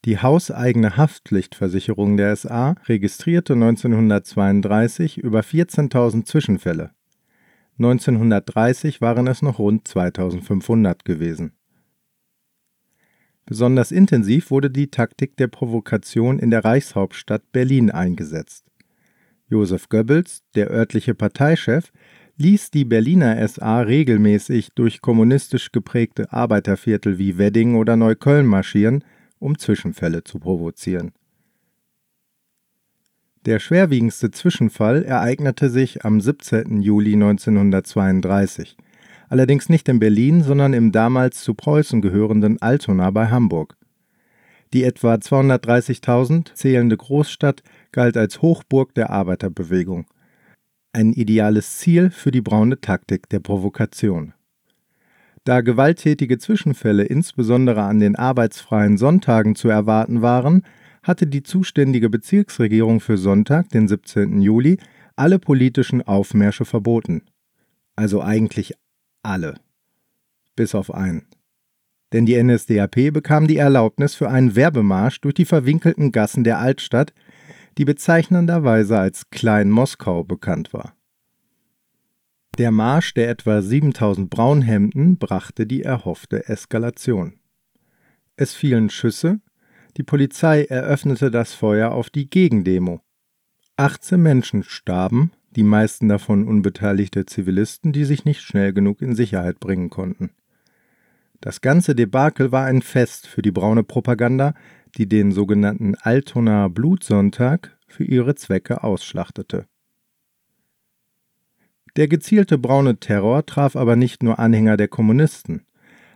Die 0.05 0.19
hauseigene 0.19 0.95
Haftpflichtversicherung 0.95 2.15
der 2.15 2.33
SA 2.35 2.75
registrierte 2.85 3.53
1932 3.53 5.17
über 5.17 5.41
14.000 5.41 6.23
Zwischenfälle. 6.23 6.91
1930 7.77 9.01
waren 9.01 9.27
es 9.27 9.41
noch 9.41 9.59
rund 9.59 9.85
2500 9.85 11.03
gewesen. 11.03 11.51
Besonders 13.51 13.91
intensiv 13.91 14.49
wurde 14.49 14.71
die 14.71 14.87
Taktik 14.87 15.35
der 15.35 15.47
Provokation 15.47 16.39
in 16.39 16.51
der 16.51 16.63
Reichshauptstadt 16.63 17.51
Berlin 17.51 17.91
eingesetzt. 17.91 18.63
Josef 19.49 19.89
Goebbels, 19.89 20.43
der 20.55 20.71
örtliche 20.71 21.13
Parteichef, 21.15 21.91
ließ 22.37 22.71
die 22.71 22.85
Berliner 22.85 23.45
SA 23.45 23.81
regelmäßig 23.81 24.69
durch 24.73 25.01
kommunistisch 25.01 25.73
geprägte 25.73 26.31
Arbeiterviertel 26.31 27.17
wie 27.17 27.37
Wedding 27.37 27.75
oder 27.75 27.97
Neukölln 27.97 28.45
marschieren, 28.45 29.03
um 29.37 29.57
Zwischenfälle 29.57 30.23
zu 30.23 30.39
provozieren. 30.39 31.11
Der 33.45 33.59
schwerwiegendste 33.59 34.31
Zwischenfall 34.31 35.03
ereignete 35.03 35.69
sich 35.69 36.05
am 36.05 36.21
17. 36.21 36.81
Juli 36.81 37.15
1932 37.15 38.77
allerdings 39.31 39.69
nicht 39.69 39.87
in 39.87 39.99
Berlin, 39.99 40.43
sondern 40.43 40.73
im 40.73 40.91
damals 40.91 41.41
zu 41.41 41.53
Preußen 41.53 42.01
gehörenden 42.01 42.61
Altona 42.61 43.09
bei 43.11 43.27
Hamburg. 43.27 43.77
Die 44.73 44.83
etwa 44.83 45.15
230.000 45.15 46.53
zählende 46.53 46.97
Großstadt 46.97 47.63
galt 47.93 48.17
als 48.17 48.41
Hochburg 48.41 48.93
der 48.93 49.09
Arbeiterbewegung. 49.09 50.05
Ein 50.91 51.13
ideales 51.13 51.77
Ziel 51.77 52.09
für 52.09 52.31
die 52.31 52.41
braune 52.41 52.81
Taktik 52.81 53.29
der 53.29 53.39
Provokation. 53.39 54.33
Da 55.45 55.61
gewalttätige 55.61 56.37
Zwischenfälle 56.37 57.03
insbesondere 57.03 57.83
an 57.83 57.99
den 57.99 58.17
arbeitsfreien 58.17 58.97
Sonntagen 58.97 59.55
zu 59.55 59.69
erwarten 59.69 60.21
waren, 60.21 60.63
hatte 61.03 61.25
die 61.25 61.41
zuständige 61.41 62.09
Bezirksregierung 62.09 62.99
für 62.99 63.17
Sonntag, 63.17 63.69
den 63.69 63.87
17. 63.87 64.41
Juli, 64.41 64.77
alle 65.15 65.39
politischen 65.39 66.01
Aufmärsche 66.01 66.65
verboten. 66.65 67.23
Also 67.95 68.21
eigentlich 68.21 68.73
alle. 69.23 69.55
Bis 70.55 70.75
auf 70.75 70.93
einen. 70.93 71.27
Denn 72.13 72.25
die 72.25 72.41
NSDAP 72.41 73.13
bekam 73.13 73.47
die 73.47 73.57
Erlaubnis 73.57 74.15
für 74.15 74.29
einen 74.29 74.55
Werbemarsch 74.55 75.21
durch 75.21 75.35
die 75.35 75.45
verwinkelten 75.45 76.11
Gassen 76.11 76.43
der 76.43 76.59
Altstadt, 76.59 77.13
die 77.77 77.85
bezeichnenderweise 77.85 78.99
als 78.99 79.29
Klein 79.29 79.69
Moskau 79.69 80.23
bekannt 80.23 80.73
war. 80.73 80.95
Der 82.57 82.71
Marsch 82.71 83.13
der 83.13 83.29
etwa 83.29 83.61
7000 83.61 84.29
Braunhemden 84.29 85.17
brachte 85.17 85.65
die 85.65 85.83
erhoffte 85.83 86.49
Eskalation. 86.49 87.39
Es 88.35 88.53
fielen 88.53 88.89
Schüsse, 88.89 89.39
die 89.97 90.03
Polizei 90.03 90.65
eröffnete 90.65 91.31
das 91.31 91.53
Feuer 91.53 91.91
auf 91.91 92.09
die 92.09 92.29
Gegendemo. 92.29 93.01
18 93.77 94.21
Menschen 94.21 94.63
starben, 94.63 95.31
die 95.55 95.63
meisten 95.63 96.07
davon 96.07 96.47
unbeteiligte 96.47 97.25
Zivilisten, 97.25 97.91
die 97.91 98.05
sich 98.05 98.25
nicht 98.25 98.41
schnell 98.41 98.73
genug 98.73 99.01
in 99.01 99.15
Sicherheit 99.15 99.59
bringen 99.59 99.89
konnten. 99.89 100.31
Das 101.41 101.61
ganze 101.61 101.95
Debakel 101.95 102.51
war 102.51 102.65
ein 102.65 102.81
Fest 102.81 103.27
für 103.27 103.41
die 103.41 103.51
braune 103.51 103.83
Propaganda, 103.83 104.53
die 104.97 105.07
den 105.07 105.31
sogenannten 105.31 105.95
Altonaer 105.95 106.69
Blutsonntag 106.69 107.77
für 107.87 108.03
ihre 108.03 108.35
Zwecke 108.35 108.83
ausschlachtete. 108.83 109.65
Der 111.97 112.07
gezielte 112.07 112.57
braune 112.57 112.97
Terror 112.97 113.45
traf 113.45 113.75
aber 113.75 113.95
nicht 113.95 114.23
nur 114.23 114.39
Anhänger 114.39 114.77
der 114.77 114.87
Kommunisten. 114.87 115.65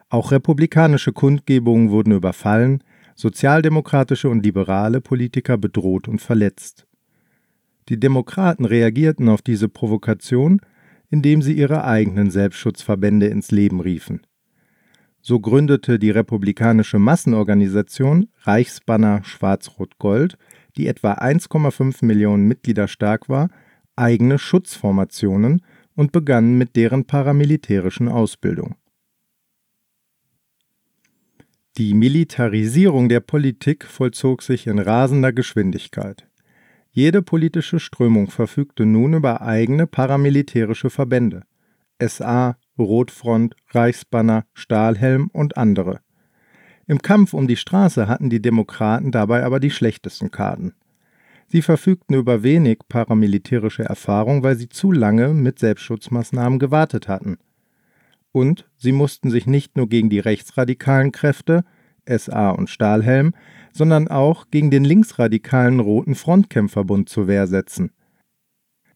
Auch 0.09 0.31
republikanische 0.31 1.11
Kundgebungen 1.11 1.89
wurden 1.89 2.13
überfallen, 2.13 2.83
sozialdemokratische 3.15 4.29
und 4.29 4.45
liberale 4.45 5.01
Politiker 5.01 5.57
bedroht 5.57 6.07
und 6.07 6.21
verletzt. 6.21 6.85
Die 7.89 7.99
Demokraten 7.99 8.65
reagierten 8.65 9.29
auf 9.29 9.41
diese 9.41 9.69
Provokation, 9.69 10.59
indem 11.09 11.41
sie 11.41 11.53
ihre 11.53 11.83
eigenen 11.83 12.31
Selbstschutzverbände 12.31 13.27
ins 13.27 13.51
Leben 13.51 13.79
riefen. 13.79 14.21
So 15.21 15.39
gründete 15.39 15.97
die 15.97 16.11
republikanische 16.11 16.99
Massenorganisation 16.99 18.29
Reichsbanner 18.41 19.23
Schwarz-Rot-Gold, 19.23 20.37
die 20.77 20.87
etwa 20.87 21.13
1,5 21.13 22.05
Millionen 22.05 22.47
Mitglieder 22.47 22.87
stark 22.87 23.29
war, 23.29 23.49
eigene 23.95 24.37
Schutzformationen 24.37 25.61
und 25.95 26.11
begannen 26.11 26.57
mit 26.57 26.75
deren 26.75 27.05
paramilitärischen 27.05 28.07
Ausbildung. 28.07 28.75
Die 31.77 31.93
Militarisierung 31.93 33.09
der 33.09 33.19
Politik 33.19 33.85
vollzog 33.85 34.41
sich 34.41 34.67
in 34.67 34.79
rasender 34.79 35.33
Geschwindigkeit. 35.33 36.27
Jede 36.97 37.21
politische 37.21 37.81
Strömung 37.81 38.29
verfügte 38.29 38.85
nun 38.85 39.15
über 39.15 39.41
eigene 39.41 39.85
paramilitärische 39.85 40.89
Verbände 40.89 41.41
SA, 42.01 42.55
Rotfront, 42.79 43.53
Reichsbanner, 43.71 44.45
Stahlhelm 44.53 45.29
und 45.33 45.57
andere. 45.57 45.99
Im 46.87 47.01
Kampf 47.01 47.33
um 47.33 47.49
die 47.49 47.57
Straße 47.57 48.07
hatten 48.07 48.29
die 48.29 48.41
Demokraten 48.41 49.11
dabei 49.11 49.43
aber 49.43 49.59
die 49.59 49.71
schlechtesten 49.71 50.31
Karten. 50.31 50.73
Sie 51.47 51.61
verfügten 51.61 52.15
über 52.15 52.43
wenig 52.43 52.79
paramilitärische 52.87 53.83
Erfahrung, 53.83 54.43
weil 54.43 54.55
sie 54.55 54.69
zu 54.69 54.93
lange 54.93 55.33
mit 55.33 55.59
Selbstschutzmaßnahmen 55.59 56.59
gewartet 56.59 57.09
hatten. 57.09 57.39
Und 58.31 58.69
sie 58.77 58.93
mussten 58.93 59.31
sich 59.31 59.47
nicht 59.47 59.75
nur 59.75 59.89
gegen 59.89 60.09
die 60.09 60.19
rechtsradikalen 60.19 61.11
Kräfte, 61.11 61.65
SA 62.07 62.51
und 62.51 62.69
Stahlhelm, 62.69 63.33
sondern 63.75 64.07
auch 64.07 64.45
gegen 64.51 64.71
den 64.71 64.85
linksradikalen 64.85 65.81
Roten 65.81 66.15
Frontkämpferbund 66.15 67.09
zur 67.09 67.27
Wehr 67.27 67.45
setzen. 67.45 67.91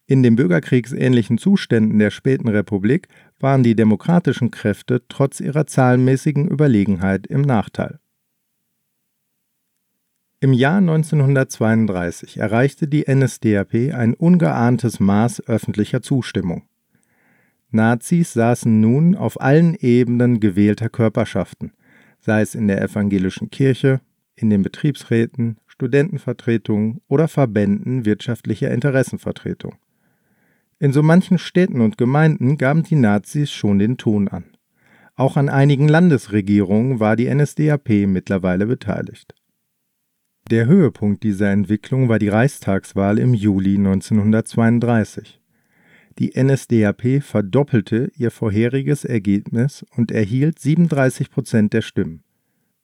In 0.05 0.23
den 0.23 0.37
bürgerkriegsähnlichen 0.37 1.37
Zuständen 1.37 1.99
der 1.99 2.11
späten 2.11 2.47
Republik 2.47 3.09
waren 3.39 3.61
die 3.61 3.75
demokratischen 3.75 4.51
Kräfte 4.51 5.03
trotz 5.09 5.41
ihrer 5.41 5.67
zahlenmäßigen 5.67 6.47
Überlegenheit 6.47 7.27
im 7.27 7.41
Nachteil. 7.41 7.99
Im 10.39 10.53
Jahr 10.53 10.77
1932 10.77 12.37
erreichte 12.37 12.87
die 12.87 13.03
NSDAP 13.13 13.93
ein 13.93 14.13
ungeahntes 14.13 15.01
Maß 15.01 15.45
öffentlicher 15.47 16.01
Zustimmung. 16.01 16.63
Nazis 17.69 18.31
saßen 18.31 18.79
nun 18.79 19.15
auf 19.15 19.41
allen 19.41 19.75
Ebenen 19.75 20.39
gewählter 20.39 20.87
Körperschaften, 20.87 21.73
sei 22.21 22.39
es 22.41 22.55
in 22.55 22.69
der 22.69 22.81
evangelischen 22.81 23.51
Kirche, 23.51 23.99
in 24.41 24.49
den 24.49 24.61
Betriebsräten, 24.61 25.57
Studentenvertretungen 25.67 27.01
oder 27.07 27.27
Verbänden 27.27 28.05
wirtschaftlicher 28.05 28.71
Interessenvertretung. 28.71 29.75
In 30.79 30.93
so 30.93 31.03
manchen 31.03 31.37
Städten 31.37 31.81
und 31.81 31.97
Gemeinden 31.97 32.57
gaben 32.57 32.83
die 32.83 32.95
Nazis 32.95 33.51
schon 33.51 33.79
den 33.79 33.97
Ton 33.97 34.29
an. 34.29 34.45
Auch 35.15 35.35
an 35.35 35.49
einigen 35.49 35.89
Landesregierungen 35.89 37.01
war 37.01 37.17
die 37.17 37.33
NSDAP 37.33 38.07
mittlerweile 38.07 38.65
beteiligt. 38.65 39.35
Der 40.49 40.65
Höhepunkt 40.65 41.23
dieser 41.23 41.51
Entwicklung 41.51 42.07
war 42.07 42.17
die 42.17 42.29
Reichstagswahl 42.29 43.19
im 43.19 43.33
Juli 43.33 43.75
1932. 43.75 45.39
Die 46.17 46.31
NSDAP 46.41 47.21
verdoppelte 47.21 48.11
ihr 48.17 48.31
vorheriges 48.31 49.05
Ergebnis 49.05 49.85
und 49.95 50.11
erhielt 50.11 50.59
37 50.59 51.29
Prozent 51.29 51.73
der 51.73 51.81
Stimmen. 51.81 52.23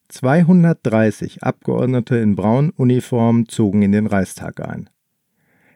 230 0.09 1.43
Abgeordnete 1.43 2.17
in 2.17 2.35
braunen 2.35 2.71
Uniformen 2.71 3.47
zogen 3.47 3.81
in 3.81 3.91
den 3.91 4.07
Reichstag 4.07 4.59
ein. 4.61 4.89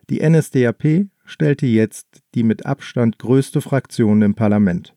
Die 0.09 0.27
NSDAP 0.27 1.07
stellte 1.25 1.65
jetzt 1.65 2.23
die 2.35 2.43
mit 2.43 2.65
Abstand 2.65 3.19
größte 3.19 3.61
Fraktion 3.61 4.21
im 4.21 4.35
Parlament. 4.35 4.95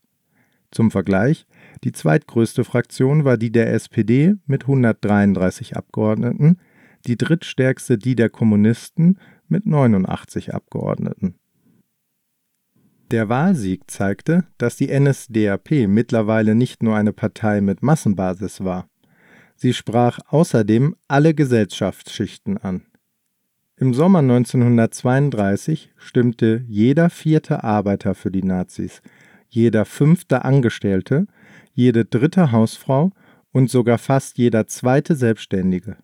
Zum 0.71 0.91
Vergleich, 0.91 1.47
die 1.85 1.93
zweitgrößte 1.93 2.65
Fraktion 2.65 3.25
war 3.25 3.37
die 3.37 3.53
der 3.53 3.73
SPD 3.73 4.35
mit 4.47 4.63
133 4.63 5.77
Abgeordneten, 5.77 6.59
die 7.07 7.17
drittstärkste 7.17 7.99
die 7.99 8.17
der 8.17 8.31
Kommunisten 8.31 9.19
mit 9.49 9.67
89 9.67 10.55
Abgeordneten. 10.55 11.35
Der 13.11 13.29
Wahlsieg 13.29 13.91
zeigte, 13.91 14.45
dass 14.57 14.77
die 14.77 14.89
NSDAP 14.89 15.87
mittlerweile 15.87 16.55
nicht 16.55 16.83
nur 16.83 16.97
eine 16.97 17.13
Partei 17.13 17.61
mit 17.61 17.83
Massenbasis 17.83 18.65
war. 18.65 18.89
Sie 19.63 19.75
sprach 19.75 20.19
außerdem 20.27 20.97
alle 21.07 21.35
Gesellschaftsschichten 21.35 22.59
an. 22.59 22.83
Im 23.77 23.95
Sommer 23.95 24.19
1932 24.19 25.93
stimmte 25.97 26.65
jeder 26.67 27.11
vierte 27.11 27.63
Arbeiter 27.63 28.17
für 28.17 28.33
die 28.33 28.43
Nazis, 28.43 29.03
jeder 29.49 29.85
fünfte 29.85 30.45
Angestellte, 30.45 31.29
jede 31.75 32.05
dritte 32.05 32.51
Hausfrau 32.51 33.13
und 33.53 33.71
sogar 33.71 33.99
fast 33.99 34.37
jeder 34.37 34.67
zweite 34.67 35.15
Selbstständige. 35.15 35.97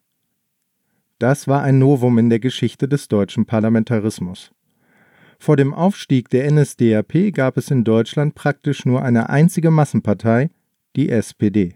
Das 1.19 1.49
war 1.49 1.61
ein 1.65 1.81
Novum 1.81 2.17
in 2.19 2.31
der 2.31 2.39
Geschichte 2.39 2.87
des 2.87 3.09
deutschen 3.09 3.45
Parlamentarismus. 3.45 4.53
Vor 5.41 5.57
dem 5.57 5.75
Aufstieg 5.75 6.31
der 6.31 6.49
NSDAP 6.49 7.33
gab 7.35 7.57
es 7.57 7.73
in 7.73 7.83
Deutschland 7.83 8.37
praktisch 8.37 8.85
nur 8.85 9.03
eine 9.03 9.31
einzige 9.31 9.73
Massenpartei, 9.73 10.51
die 10.95 11.09
SPD. 11.09 11.75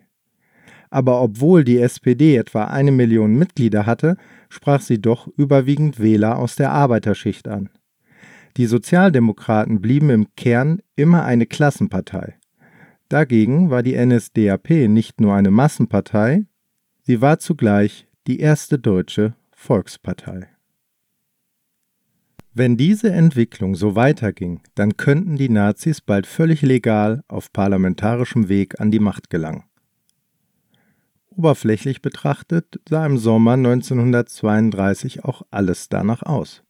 Aber 0.92 1.22
obwohl 1.22 1.64
die 1.64 1.80
SPD 1.80 2.36
etwa 2.36 2.64
eine 2.64 2.92
Million 2.92 3.34
Mitglieder 3.34 3.86
hatte, 3.86 4.18
sprach 4.50 4.82
sie 4.82 5.00
doch 5.00 5.26
überwiegend 5.38 5.98
Wähler 5.98 6.38
aus 6.38 6.54
der 6.54 6.70
Arbeiterschicht 6.70 7.48
an. 7.48 7.70
Die 8.58 8.66
Sozialdemokraten 8.66 9.80
blieben 9.80 10.10
im 10.10 10.26
Kern 10.36 10.82
immer 10.94 11.24
eine 11.24 11.46
Klassenpartei. 11.46 12.34
Dagegen 13.08 13.70
war 13.70 13.82
die 13.82 13.96
NSDAP 13.96 14.68
nicht 14.86 15.18
nur 15.18 15.32
eine 15.34 15.50
Massenpartei, 15.50 16.44
sie 17.00 17.22
war 17.22 17.38
zugleich 17.38 18.06
die 18.26 18.40
erste 18.40 18.78
deutsche 18.78 19.34
Volkspartei. 19.52 20.46
Wenn 22.52 22.76
diese 22.76 23.10
Entwicklung 23.10 23.76
so 23.76 23.96
weiterging, 23.96 24.60
dann 24.74 24.98
könnten 24.98 25.36
die 25.36 25.48
Nazis 25.48 26.02
bald 26.02 26.26
völlig 26.26 26.60
legal 26.60 27.24
auf 27.28 27.50
parlamentarischem 27.50 28.50
Weg 28.50 28.78
an 28.78 28.90
die 28.90 29.00
Macht 29.00 29.30
gelangen. 29.30 29.64
Oberflächlich 31.36 32.02
betrachtet 32.02 32.80
sah 32.88 33.06
im 33.06 33.16
Sommer 33.16 33.52
1932 33.52 35.24
auch 35.24 35.42
alles 35.50 35.88
danach 35.88 36.22
aus. 36.22 36.62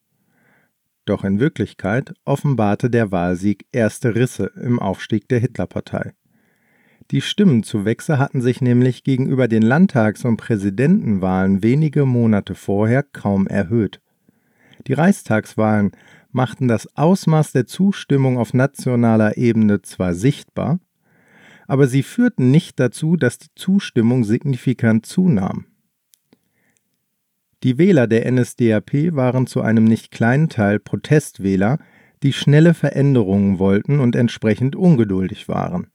Doch 1.05 1.25
in 1.25 1.41
Wirklichkeit 1.41 2.15
offenbarte 2.25 2.89
der 2.89 3.11
Wahlsieg 3.11 3.67
erste 3.73 4.15
Risse 4.15 4.53
im 4.63 4.79
Aufstieg 4.79 5.29
der 5.29 5.41
Hitlerpartei. 5.41 6.13
Die 7.11 7.21
Stimmenzuwächse 7.21 8.19
hatten 8.19 8.41
sich 8.41 8.61
nämlich 8.61 9.03
gegenüber 9.03 9.49
den 9.49 9.63
Landtags- 9.63 10.25
und 10.25 10.37
Präsidentenwahlen 10.37 11.65
wenige 11.65 12.07
Monate 12.07 12.55
vorher 12.55 13.03
kaum 13.03 13.49
erhöht. 13.49 14.01
Die 14.87 14.93
Reichstagswahlen 14.93 15.91
machten 16.31 16.69
das 16.69 16.97
Ausmaß 16.97 17.51
der 17.51 17.67
Zustimmung 17.67 18.39
auf 18.39 18.55
nationaler 18.55 19.37
Ebene 19.37 19.83
zwar 19.83 20.15
sichtbar, 20.15 20.79
aber 21.73 21.87
sie 21.87 22.03
führten 22.03 22.51
nicht 22.51 22.79
dazu, 22.79 23.17
dass 23.17 23.39
die 23.39 23.49
Zustimmung 23.55 24.25
signifikant 24.25 25.07
zunahm. 25.07 25.65
Die 27.63 27.79
Wähler 27.79 28.07
der 28.07 28.31
NSDAP 28.31 29.15
waren 29.17 29.47
zu 29.47 29.63
einem 29.63 29.85
nicht 29.85 30.11
kleinen 30.11 30.51
Teil 30.51 30.79
Protestwähler, 30.79 31.79
die 32.23 32.35
schnelle 32.35 32.75
Veränderungen 32.75 33.59
wollten 33.59 34.01
und 34.01 34.17
entsprechend 34.17 34.77
ungeduldig 34.77 35.49
waren. 35.49 35.87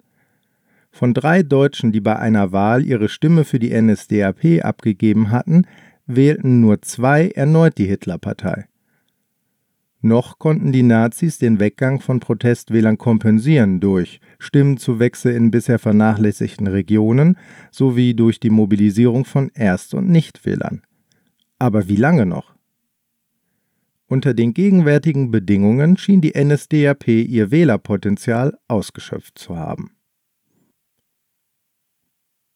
Von 0.90 1.14
drei 1.14 1.44
Deutschen, 1.44 1.92
die 1.92 2.02
bei 2.02 2.16
einer 2.16 2.52
Wahl 2.52 2.84
ihre 2.84 3.08
Stimme 3.08 3.46
für 3.46 3.60
die 3.60 3.80
NSDAP 3.80 4.66
abgegeben 4.66 5.30
hatten, 5.30 5.68
wählten 6.08 6.60
nur 6.60 6.82
zwei 6.82 7.28
erneut 7.28 7.78
die 7.78 7.86
Hitlerpartei. 7.86 8.66
Noch 10.08 10.40
konnten 10.40 10.72
die 10.72 10.84
Nazis 10.84 11.38
den 11.38 11.60
Weggang 11.60 12.00
von 12.00 12.22
Protestwählern 12.22 12.98
kompensieren 12.98 13.82
durch 13.82 14.22
Stimmenzuwächse 14.40 15.32
in 15.34 15.52
bisher 15.52 15.80
vernachlässigten 15.80 16.68
Regionen 16.68 17.38
sowie 17.72 18.14
durch 18.14 18.40
die 18.40 18.50
Mobilisierung 18.50 19.26
von 19.26 19.52
Erst- 19.54 19.94
und 19.94 20.10
Nichtwählern. 20.10 20.82
Aber 21.60 21.90
wie 21.90 21.98
lange 21.98 22.26
noch? 22.26 22.56
Unter 24.08 24.34
den 24.34 24.54
gegenwärtigen 24.54 25.30
Bedingungen 25.30 25.98
schien 25.98 26.22
die 26.22 26.42
NSDAP 26.42 27.10
ihr 27.10 27.52
Wählerpotenzial 27.52 28.58
ausgeschöpft 28.70 29.38
zu 29.38 29.58
haben. 29.58 29.92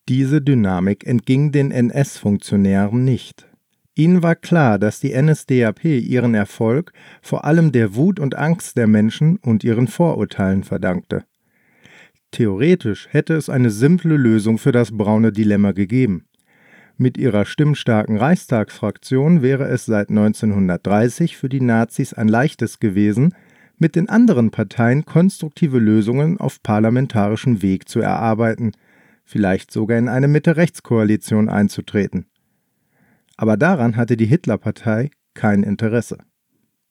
Diese 0.07 0.41
Dynamik 0.41 1.05
entging 1.05 1.51
den 1.51 1.71
NS-Funktionären 1.71 3.03
nicht. 3.03 3.51
Ihnen 3.95 4.23
war 4.23 4.35
klar, 4.35 4.79
dass 4.79 4.99
die 5.01 5.13
NSDAP 5.13 5.83
ihren 5.85 6.33
Erfolg 6.33 6.93
vor 7.21 7.43
allem 7.43 7.71
der 7.71 7.95
Wut 7.95 8.19
und 8.19 8.35
Angst 8.35 8.77
der 8.77 8.87
Menschen 8.87 9.37
und 9.37 9.63
ihren 9.63 9.87
Vorurteilen 9.87 10.63
verdankte. 10.63 11.25
Theoretisch 12.31 13.09
hätte 13.11 13.35
es 13.35 13.49
eine 13.49 13.69
simple 13.69 14.15
Lösung 14.15 14.57
für 14.57 14.71
das 14.71 14.95
braune 14.97 15.33
Dilemma 15.33 15.73
gegeben. 15.73 16.25
Mit 16.95 17.17
ihrer 17.17 17.45
stimmstarken 17.45 18.17
Reichstagsfraktion 18.17 19.41
wäre 19.41 19.67
es 19.67 19.85
seit 19.85 20.09
1930 20.09 21.35
für 21.35 21.49
die 21.49 21.59
Nazis 21.59 22.13
ein 22.13 22.29
leichtes 22.29 22.79
gewesen, 22.79 23.33
mit 23.77 23.95
den 23.95 24.07
anderen 24.07 24.51
Parteien 24.51 25.03
konstruktive 25.03 25.79
Lösungen 25.79 26.39
auf 26.39 26.61
parlamentarischem 26.63 27.61
Weg 27.61 27.89
zu 27.89 27.99
erarbeiten, 27.99 28.71
vielleicht 29.25 29.71
sogar 29.71 29.97
in 29.97 30.07
eine 30.07 30.27
Mitte-Rechts-Koalition 30.27 31.49
einzutreten. 31.49 32.27
Aber 33.41 33.57
daran 33.57 33.95
hatte 33.95 34.17
die 34.17 34.27
Hitlerpartei 34.27 35.09
kein 35.33 35.63
Interesse. 35.63 36.19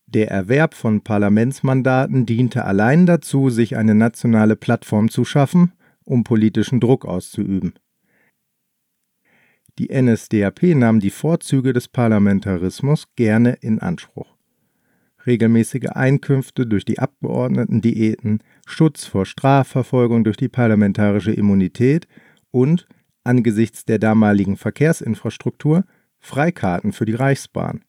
Der 0.06 0.32
Erwerb 0.32 0.74
von 0.74 1.00
Parlamentsmandaten 1.00 2.26
diente 2.26 2.64
allein 2.64 3.06
dazu, 3.06 3.50
sich 3.50 3.76
eine 3.76 3.94
nationale 3.94 4.56
Plattform 4.56 5.10
zu 5.10 5.24
schaffen, 5.24 5.74
um 6.02 6.24
politischen 6.24 6.80
Druck 6.80 7.04
auszuüben. 7.04 7.74
Die 9.78 9.90
NSDAP 9.94 10.74
nahm 10.74 10.98
die 10.98 11.10
Vorzüge 11.10 11.72
des 11.72 11.86
Parlamentarismus 11.86 13.06
gerne 13.14 13.52
in 13.60 13.78
Anspruch. 13.78 14.36
Regelmäßige 15.24 15.90
Einkünfte 15.90 16.66
durch 16.66 16.84
die 16.84 16.98
Abgeordnetendiäten, 16.98 18.42
Schutz 18.66 19.04
vor 19.04 19.24
Strafverfolgung 19.24 20.24
durch 20.24 20.36
die 20.36 20.48
parlamentarische 20.48 21.30
Immunität 21.30 22.08
und, 22.50 22.88
angesichts 23.22 23.84
der 23.84 24.00
damaligen 24.00 24.56
Verkehrsinfrastruktur, 24.56 25.84
Freikarten 26.20 26.92
für 26.92 27.04
die 27.04 27.14
Reichsbahn. 27.14 27.84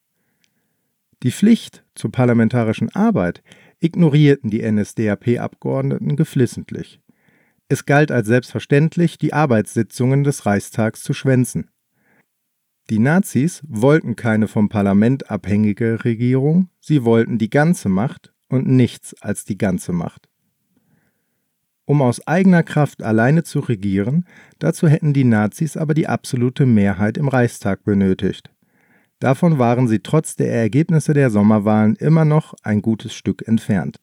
Die 1.24 1.32
Pflicht 1.32 1.84
zur 1.94 2.12
parlamentarischen 2.12 2.90
Arbeit 2.96 3.44
ignorierten 3.80 4.50
die 4.50 4.64
NSDAP-Abgeordneten 4.64 6.16
geflissentlich. 6.16 7.00
Es 7.70 7.86
galt 7.86 8.12
als 8.12 8.28
selbstverständlich, 8.28 9.18
die 9.18 9.34
Arbeitssitzungen 9.34 10.24
des 10.24 10.46
Reichstags 10.46 11.04
zu 11.04 11.14
schwänzen. 11.14 11.70
Die 12.90 13.00
Nazis 13.00 13.62
wollten 13.68 14.16
keine 14.16 14.48
vom 14.48 14.68
Parlament 14.68 15.30
abhängige 15.30 16.04
Regierung, 16.04 16.70
sie 16.80 17.06
wollten 17.06 17.38
die 17.38 17.50
ganze 17.50 17.88
Macht 17.88 18.34
und 18.50 18.68
nichts 18.68 19.14
als 19.22 19.46
die 19.46 19.58
ganze 19.58 19.94
Macht. 19.94 20.31
Um 21.92 22.02
aus 22.02 22.26
eigener 22.26 22.64
Kraft 22.64 23.04
alleine 23.04 23.44
zu 23.44 23.60
regieren, 23.60 24.24
dazu 24.60 24.88
hätten 24.88 25.12
die 25.12 25.26
Nazis 25.26 25.76
aber 25.76 25.94
die 25.94 26.08
absolute 26.08 26.66
Mehrheit 26.66 27.18
im 27.18 27.28
Reichstag 27.28 27.84
benötigt. 27.84 28.50
Davon 29.20 29.60
waren 29.60 29.90
sie 29.90 30.00
trotz 30.00 30.38
der 30.38 30.54
Ergebnisse 30.54 31.14
der 31.14 31.30
Sommerwahlen 31.30 31.98
immer 31.98 32.24
noch 32.24 32.54
ein 32.64 32.82
gutes 32.82 33.14
Stück 33.14 33.46
entfernt. 33.46 34.00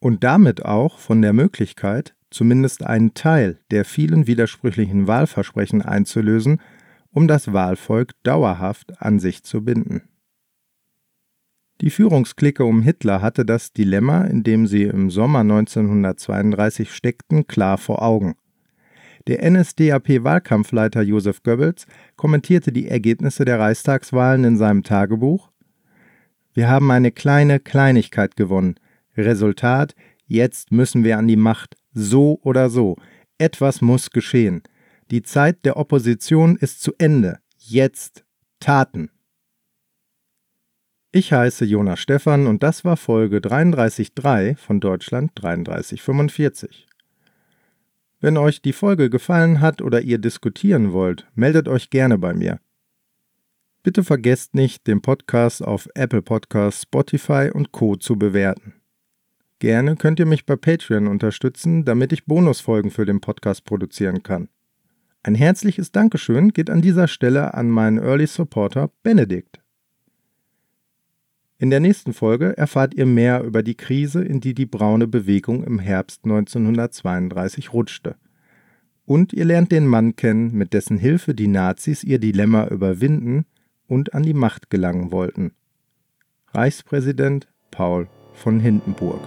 Und 0.00 0.24
damit 0.24 0.64
auch 0.64 0.98
von 0.98 1.20
der 1.20 1.34
Möglichkeit, 1.34 2.14
zumindest 2.30 2.82
einen 2.86 3.12
Teil 3.12 3.60
der 3.70 3.84
vielen 3.84 4.26
widersprüchlichen 4.26 5.06
Wahlversprechen 5.06 5.82
einzulösen, 5.82 6.62
um 7.10 7.28
das 7.28 7.52
Wahlvolk 7.52 8.12
dauerhaft 8.22 9.02
an 9.02 9.18
sich 9.18 9.44
zu 9.44 9.62
binden. 9.62 10.08
Die 11.80 11.90
Führungsklicke 11.90 12.64
um 12.64 12.82
Hitler 12.82 13.20
hatte 13.20 13.44
das 13.44 13.72
Dilemma, 13.72 14.22
in 14.22 14.44
dem 14.44 14.66
sie 14.66 14.84
im 14.84 15.10
Sommer 15.10 15.40
1932 15.40 16.92
steckten, 16.92 17.46
klar 17.48 17.78
vor 17.78 18.02
Augen. 18.02 18.36
Der 19.26 19.42
NSDAP-Wahlkampfleiter 19.50 21.02
Josef 21.02 21.42
Goebbels 21.42 21.86
kommentierte 22.16 22.72
die 22.72 22.88
Ergebnisse 22.88 23.44
der 23.44 23.58
Reichstagswahlen 23.58 24.44
in 24.44 24.56
seinem 24.56 24.82
Tagebuch 24.82 25.50
Wir 26.52 26.68
haben 26.68 26.90
eine 26.90 27.10
kleine 27.10 27.58
Kleinigkeit 27.58 28.36
gewonnen. 28.36 28.76
Resultat, 29.16 29.94
jetzt 30.26 30.70
müssen 30.70 31.02
wir 31.02 31.18
an 31.18 31.26
die 31.26 31.36
Macht, 31.36 31.76
so 31.92 32.38
oder 32.42 32.70
so. 32.70 32.96
Etwas 33.38 33.80
muss 33.80 34.10
geschehen. 34.10 34.62
Die 35.10 35.22
Zeit 35.22 35.64
der 35.64 35.76
Opposition 35.76 36.56
ist 36.56 36.82
zu 36.82 36.92
Ende. 36.98 37.38
Jetzt 37.58 38.24
Taten. 38.60 39.10
Ich 41.16 41.32
heiße 41.32 41.64
Jonas 41.64 42.00
Stephan 42.00 42.48
und 42.48 42.64
das 42.64 42.84
war 42.84 42.96
Folge 42.96 43.38
33.3 43.38 44.56
von 44.56 44.80
Deutschland 44.80 45.30
3345. 45.36 46.88
Wenn 48.20 48.36
euch 48.36 48.62
die 48.62 48.72
Folge 48.72 49.08
gefallen 49.10 49.60
hat 49.60 49.80
oder 49.80 50.00
ihr 50.00 50.18
diskutieren 50.18 50.92
wollt, 50.92 51.28
meldet 51.36 51.68
euch 51.68 51.90
gerne 51.90 52.18
bei 52.18 52.34
mir. 52.34 52.58
Bitte 53.84 54.02
vergesst 54.02 54.56
nicht, 54.56 54.88
den 54.88 55.02
Podcast 55.02 55.62
auf 55.62 55.88
Apple 55.94 56.20
Podcasts, 56.20 56.82
Spotify 56.82 57.48
und 57.54 57.70
Co. 57.70 57.94
zu 57.94 58.18
bewerten. 58.18 58.74
Gerne 59.60 59.94
könnt 59.94 60.18
ihr 60.18 60.26
mich 60.26 60.46
bei 60.46 60.56
Patreon 60.56 61.06
unterstützen, 61.06 61.84
damit 61.84 62.12
ich 62.12 62.26
Bonusfolgen 62.26 62.90
für 62.90 63.06
den 63.06 63.20
Podcast 63.20 63.64
produzieren 63.64 64.24
kann. 64.24 64.48
Ein 65.22 65.36
herzliches 65.36 65.92
Dankeschön 65.92 66.52
geht 66.52 66.70
an 66.70 66.82
dieser 66.82 67.06
Stelle 67.06 67.54
an 67.54 67.70
meinen 67.70 67.98
Early 67.98 68.26
Supporter 68.26 68.90
Benedikt. 69.04 69.63
In 71.58 71.70
der 71.70 71.80
nächsten 71.80 72.12
Folge 72.12 72.56
erfahrt 72.56 72.94
ihr 72.94 73.06
mehr 73.06 73.42
über 73.44 73.62
die 73.62 73.76
Krise, 73.76 74.24
in 74.24 74.40
die 74.40 74.54
die 74.54 74.66
braune 74.66 75.06
Bewegung 75.06 75.62
im 75.62 75.78
Herbst 75.78 76.24
1932 76.24 77.72
rutschte. 77.72 78.16
Und 79.06 79.32
ihr 79.32 79.44
lernt 79.44 79.70
den 79.70 79.86
Mann 79.86 80.16
kennen, 80.16 80.52
mit 80.52 80.72
dessen 80.72 80.98
Hilfe 80.98 81.34
die 81.34 81.46
Nazis 81.46 82.02
ihr 82.02 82.18
Dilemma 82.18 82.66
überwinden 82.68 83.44
und 83.86 84.14
an 84.14 84.24
die 84.24 84.34
Macht 84.34 84.70
gelangen 84.70 85.12
wollten. 85.12 85.52
Reichspräsident 86.52 87.48
Paul 87.70 88.08
von 88.32 88.58
Hindenburg. 88.58 89.20